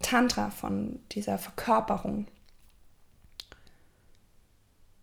Tantra, 0.00 0.50
von 0.50 1.00
dieser 1.12 1.38
Verkörperung. 1.38 2.26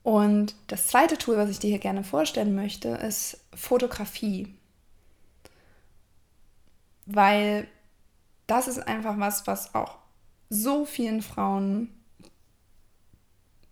Und 0.03 0.55
das 0.67 0.87
zweite 0.87 1.17
Tool, 1.17 1.37
was 1.37 1.49
ich 1.49 1.59
dir 1.59 1.69
hier 1.69 1.79
gerne 1.79 2.03
vorstellen 2.03 2.55
möchte, 2.55 2.89
ist 2.89 3.43
Fotografie. 3.53 4.55
Weil 7.05 7.67
das 8.49 8.67
ist 8.67 8.79
einfach 8.79 9.19
was, 9.19 9.47
was 9.47 9.75
auch 9.75 9.97
so 10.49 10.85
vielen 10.85 11.21
Frauen 11.21 11.89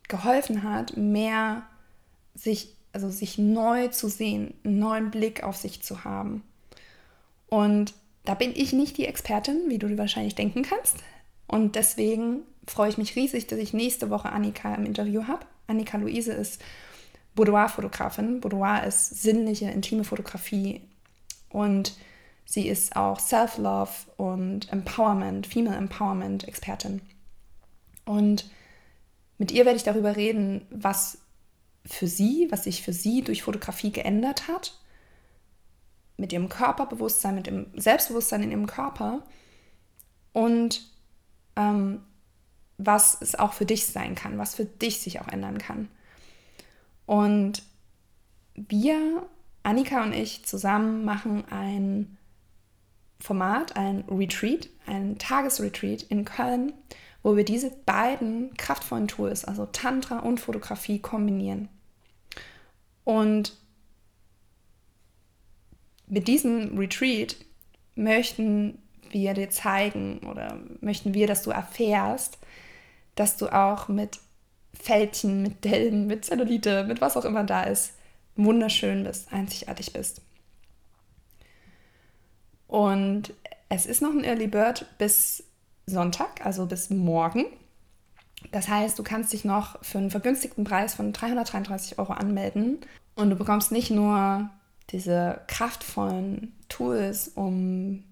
geholfen 0.08 0.64
hat, 0.64 0.96
mehr 0.96 1.64
sich, 2.36 2.76
also 2.94 3.10
sich 3.10 3.38
neu 3.38 3.88
zu 3.88 4.08
sehen, 4.08 4.54
einen 4.64 4.80
neuen 4.80 5.12
Blick 5.12 5.44
auf 5.44 5.56
sich 5.56 5.82
zu 5.82 6.04
haben. 6.04 6.44
Und 7.48 7.94
da 8.26 8.36
bin 8.36 8.54
ich 8.56 8.74
nicht 8.74 8.98
die 8.98 9.06
Expertin, 9.06 9.70
wie 9.70 9.80
du 9.80 9.88
dir 9.88 9.98
wahrscheinlich 9.98 10.36
denken 10.36 10.64
kannst. 10.64 10.98
Und 11.48 11.76
deswegen 11.76 12.42
freue 12.68 12.90
ich 12.90 12.98
mich 12.98 13.16
riesig, 13.16 13.48
dass 13.48 13.60
ich 13.60 13.74
nächste 13.74 14.10
Woche 14.10 14.32
Annika 14.32 14.76
im 14.76 14.86
Interview 14.86 15.28
habe. 15.28 15.46
Annika 15.68 15.98
Luise 15.98 16.34
ist 16.34 16.62
Boudoir-Fotografin. 17.36 18.42
Boudoir 18.42 18.84
ist 18.86 19.22
sinnliche, 19.22 19.70
intime 19.70 20.04
Fotografie. 20.04 20.82
Und 21.50 21.96
Sie 22.50 22.70
ist 22.70 22.96
auch 22.96 23.20
Self-Love 23.20 23.92
und 24.16 24.72
Empowerment, 24.72 25.46
Female 25.46 25.76
Empowerment 25.76 26.48
Expertin. 26.48 27.02
Und 28.06 28.50
mit 29.38 29.52
ihr 29.52 29.66
werde 29.66 29.76
ich 29.76 29.84
darüber 29.84 30.16
reden, 30.16 30.66
was 30.70 31.18
für 31.86 32.08
sie, 32.08 32.48
was 32.50 32.64
sich 32.64 32.84
für 32.84 32.94
sie 32.94 33.22
durch 33.22 33.44
Fotografie 33.44 33.92
geändert 33.92 34.48
hat, 34.48 34.80
mit 36.16 36.32
ihrem 36.32 36.48
Körperbewusstsein, 36.48 37.36
mit 37.36 37.48
dem 37.48 37.68
Selbstbewusstsein 37.76 38.44
in 38.44 38.52
ihrem 38.52 38.66
Körper 38.68 39.24
und 40.32 40.90
ähm, 41.58 42.02
was 42.78 43.22
es 43.22 43.36
auch 43.36 43.52
für 43.52 43.66
dich 43.66 43.88
sein 43.88 44.16
kann, 44.16 44.38
was 44.38 44.56
für 44.56 44.66
dich 44.66 45.02
sich 45.02 45.20
auch 45.20 45.28
ändern 45.28 45.58
kann. 45.58 45.90
Und 47.06 47.62
wir, 48.56 49.28
Annika 49.64 50.02
und 50.02 50.14
ich, 50.14 50.46
zusammen 50.46 51.04
machen 51.04 51.44
ein 51.50 52.17
Format, 53.20 53.76
ein 53.76 54.04
Retreat, 54.10 54.70
ein 54.86 55.18
Tagesretreat 55.18 56.04
in 56.04 56.26
Köln, 56.26 56.74
wo 57.24 57.36
wir 57.36 57.44
diese 57.44 57.72
beiden 57.86 58.54
kraftvollen 58.56 59.08
Tools, 59.08 59.44
also 59.44 59.66
Tantra 59.66 60.20
und 60.20 60.40
Fotografie, 60.40 61.00
kombinieren. 61.00 61.68
Und 63.04 63.54
mit 66.08 66.28
diesem 66.28 66.78
Retreat 66.78 67.36
möchten 67.96 68.82
wir 69.10 69.34
dir 69.34 69.50
zeigen 69.50 70.20
oder 70.20 70.60
möchten 70.82 71.14
wir, 71.14 71.28
dass 71.28 71.44
du 71.44 71.52
erfährst, 71.52 72.38
dass 73.16 73.38
du 73.38 73.48
auch 73.48 73.88
mit 73.88 74.20
Fältchen, 74.74 75.42
mit 75.42 75.64
Dellen, 75.66 76.08
mit 76.08 76.26
Zellulite, 76.26 76.84
mit 76.84 77.02
was 77.02 77.18
auch 77.18 77.26
immer 77.26 77.44
da 77.44 77.64
ist, 77.64 77.94
wunderschön 78.36 79.04
bist, 79.04 79.34
einzigartig 79.34 79.94
bist. 79.94 80.22
Und 82.68 83.34
es 83.70 83.86
ist 83.86 84.02
noch 84.02 84.12
ein 84.12 84.24
Early 84.24 84.48
Bird 84.48 84.86
bis 84.98 85.44
Sonntag, 85.86 86.46
also 86.46 86.66
bis 86.66 86.90
morgen. 86.90 87.46
Das 88.52 88.68
heißt, 88.68 88.98
du 89.00 89.04
kannst 89.04 89.34
dich 89.34 89.46
noch 89.46 89.84
für 89.84 89.98
einen 89.98 90.12
vergünstigten 90.12 90.64
Preis 90.64 90.94
von 90.94 91.12
333 91.12 91.98
Euro 92.00 92.14
anmelden 92.14 92.80
und 93.16 93.30
du 93.30 93.36
bekommst 93.36 93.72
nicht 93.72 93.90
nur 93.90 94.50
diese 94.92 95.42
kraftvollen 95.48 96.54
Tools, 96.70 97.30
um 97.30 98.04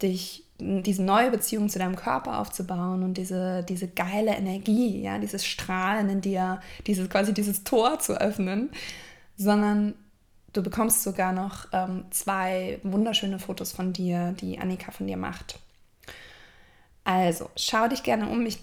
dich 0.00 0.44
diese 0.58 1.02
neue 1.02 1.30
Beziehung 1.30 1.68
zu 1.68 1.78
deinem 1.78 1.96
Körper 1.96 2.38
aufzubauen 2.38 3.02
und 3.02 3.18
diese, 3.18 3.64
diese 3.64 3.88
geile 3.88 4.32
Energie, 4.32 5.02
ja, 5.02 5.18
dieses 5.18 5.44
Strahlen 5.44 6.08
in 6.08 6.20
dir, 6.20 6.60
dieses 6.86 7.10
quasi 7.10 7.34
dieses 7.34 7.64
Tor 7.64 7.98
zu 7.98 8.20
öffnen, 8.20 8.70
sondern 9.36 9.94
du 10.52 10.62
bekommst 10.62 11.02
sogar 11.02 11.32
noch 11.32 11.66
ähm, 11.72 12.04
zwei 12.10 12.80
wunderschöne 12.82 13.38
Fotos 13.38 13.72
von 13.72 13.92
dir, 13.92 14.32
die 14.32 14.58
Annika 14.58 14.90
von 14.92 15.06
dir 15.06 15.16
macht. 15.16 15.58
Also, 17.04 17.50
schau 17.56 17.88
dich 17.88 18.02
gerne 18.02 18.28
um. 18.28 18.46
Ich 18.46 18.58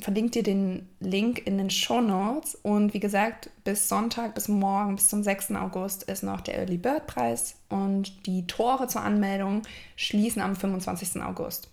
verlinke 0.00 0.30
dir 0.30 0.42
den 0.42 0.88
Link 1.00 1.46
in 1.46 1.58
den 1.58 1.70
Show 1.70 2.00
Notes. 2.00 2.54
Und 2.56 2.94
wie 2.94 3.00
gesagt, 3.00 3.50
bis 3.64 3.88
Sonntag, 3.88 4.34
bis 4.34 4.48
morgen, 4.48 4.96
bis 4.96 5.08
zum 5.08 5.22
6. 5.22 5.52
August 5.52 6.04
ist 6.04 6.22
noch 6.22 6.40
der 6.40 6.58
Early 6.58 6.76
Bird 6.76 7.06
Preis. 7.06 7.56
Und 7.68 8.26
die 8.26 8.46
Tore 8.46 8.88
zur 8.88 9.02
Anmeldung 9.02 9.62
schließen 9.96 10.42
am 10.42 10.56
25. 10.56 11.22
August. 11.22 11.68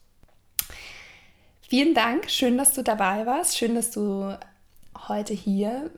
Vielen 1.68 1.96
Dank. 1.96 2.30
Schön, 2.30 2.58
dass 2.58 2.74
du 2.74 2.84
dabei 2.84 3.26
warst. 3.26 3.58
Schön, 3.58 3.76
dass 3.76 3.92
du 3.92 4.38
heute 5.08 5.34
hier 5.34 5.90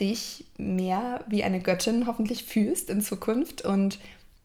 dich 0.00 0.46
mehr 0.58 1.24
wie 1.28 1.44
eine 1.44 1.60
Göttin 1.60 2.06
hoffentlich 2.06 2.44
fühlst 2.44 2.90
in 2.90 3.00
Zukunft 3.00 3.62
und 3.62 3.98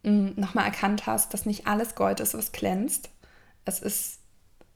mm, 0.04 0.30
nochmal 0.36 0.66
erkannt 0.66 1.08
hast, 1.08 1.34
dass 1.34 1.46
nicht 1.46 1.68
alles 1.68 1.96
Gold 1.96 2.20
ist, 2.20 2.34
was 2.34 2.52
glänzt. 2.52 3.10
Es 3.66 3.80
ist 3.80 4.20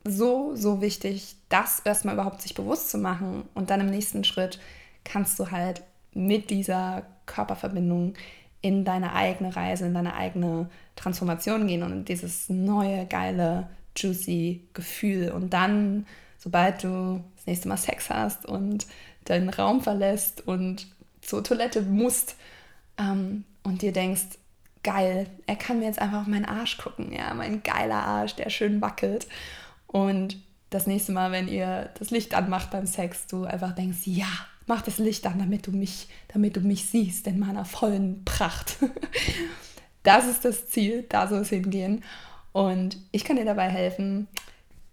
so, 0.03 0.55
so 0.55 0.81
wichtig, 0.81 1.35
das 1.49 1.79
erstmal 1.79 2.15
überhaupt 2.15 2.41
sich 2.41 2.55
bewusst 2.55 2.89
zu 2.89 2.97
machen 2.97 3.43
und 3.53 3.69
dann 3.69 3.81
im 3.81 3.89
nächsten 3.89 4.23
Schritt 4.23 4.59
kannst 5.03 5.39
du 5.39 5.51
halt 5.51 5.81
mit 6.13 6.49
dieser 6.49 7.03
Körperverbindung 7.25 8.13
in 8.61 8.85
deine 8.85 9.13
eigene 9.13 9.55
Reise, 9.55 9.85
in 9.85 9.93
deine 9.93 10.15
eigene 10.15 10.69
Transformation 10.95 11.67
gehen 11.67 11.83
und 11.83 11.91
in 11.91 12.05
dieses 12.05 12.49
neue, 12.49 13.05
geile, 13.05 13.67
juicy 13.95 14.61
Gefühl. 14.73 15.31
Und 15.31 15.53
dann, 15.53 16.05
sobald 16.37 16.83
du 16.83 17.21
das 17.35 17.45
nächste 17.45 17.67
Mal 17.67 17.77
Sex 17.77 18.09
hast 18.09 18.45
und 18.45 18.87
deinen 19.25 19.49
Raum 19.49 19.81
verlässt 19.81 20.47
und 20.47 20.87
zur 21.21 21.43
Toilette 21.43 21.81
musst 21.81 22.35
ähm, 22.97 23.45
und 23.63 23.81
dir 23.81 23.93
denkst, 23.93 24.37
geil, 24.83 25.27
er 25.47 25.55
kann 25.55 25.79
mir 25.79 25.85
jetzt 25.85 25.99
einfach 25.99 26.21
auf 26.21 26.27
meinen 26.27 26.45
Arsch 26.45 26.77
gucken, 26.77 27.11
ja, 27.11 27.33
mein 27.33 27.63
geiler 27.63 28.03
Arsch, 28.03 28.35
der 28.35 28.49
schön 28.49 28.81
wackelt. 28.81 29.27
Und 29.87 30.37
das 30.69 30.87
nächste 30.87 31.11
Mal, 31.11 31.31
wenn 31.31 31.47
ihr 31.47 31.89
das 31.99 32.11
Licht 32.11 32.33
anmacht 32.33 32.71
beim 32.71 32.85
Sex, 32.85 33.27
du 33.27 33.45
einfach 33.45 33.73
denkst, 33.73 33.99
ja, 34.05 34.27
mach 34.65 34.81
das 34.81 34.97
Licht 34.97 35.25
an, 35.25 35.39
damit 35.39 35.67
du 35.67 35.71
mich, 35.71 36.07
damit 36.33 36.55
du 36.55 36.61
mich 36.61 36.85
siehst 36.87 37.27
in 37.27 37.39
meiner 37.39 37.65
vollen 37.65 38.23
Pracht. 38.25 38.77
Das 40.03 40.27
ist 40.27 40.43
das 40.43 40.67
Ziel, 40.67 41.05
da 41.07 41.29
soll 41.29 41.39
es 41.39 41.49
hingehen. 41.49 42.03
Und 42.51 42.97
ich 43.13 43.23
kann 43.23 43.37
dir 43.37 43.45
dabei 43.45 43.69
helfen. 43.69 44.27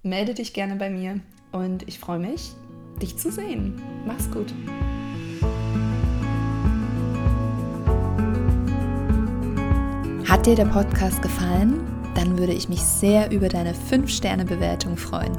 Melde 0.04 0.34
dich 0.34 0.54
gerne 0.54 0.76
bei 0.76 0.88
mir 0.88 1.18
und 1.50 1.86
ich 1.88 1.98
freue 1.98 2.20
mich, 2.20 2.52
dich 3.00 3.16
zu 3.16 3.30
sehen. 3.30 3.80
Mach's 4.06 4.30
gut. 4.30 4.52
Hat 10.28 10.46
dir 10.46 10.54
der 10.54 10.66
Podcast 10.66 11.20
gefallen? 11.22 11.80
Dann 12.14 12.38
würde 12.38 12.52
ich 12.52 12.68
mich 12.68 12.80
sehr 12.82 13.30
über 13.30 13.48
deine 13.48 13.72
5-Sterne-Bewertung 13.72 14.96
freuen. 14.96 15.36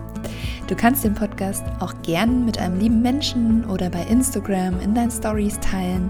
Du 0.67 0.75
kannst 0.75 1.03
den 1.03 1.15
Podcast 1.15 1.63
auch 1.79 1.93
gern 2.01 2.45
mit 2.45 2.57
einem 2.57 2.79
lieben 2.79 3.01
Menschen 3.01 3.65
oder 3.65 3.89
bei 3.89 4.03
Instagram 4.03 4.79
in 4.79 4.95
deinen 4.95 5.11
Stories 5.11 5.59
teilen. 5.59 6.09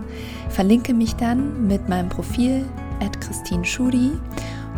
Verlinke 0.50 0.94
mich 0.94 1.16
dann 1.16 1.68
mit 1.68 1.90
meinem 1.90 2.10
Profil 2.10 2.66
at 3.00 3.20
Christine 3.22 3.66
Schudi 3.66 4.12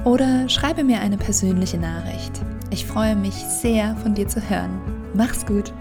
oder 0.06 0.48
schreibe 0.48 0.84
mir 0.84 1.00
eine 1.00 1.18
persönliche 1.18 1.78
Nachricht. 1.78 2.42
Ich 2.70 2.86
freue 2.86 3.16
mich 3.16 3.36
sehr, 3.36 3.96
von 3.98 4.14
dir 4.14 4.28
zu 4.28 4.42
hören. 4.50 4.82
Mach's 5.14 5.46
gut! 5.46 5.74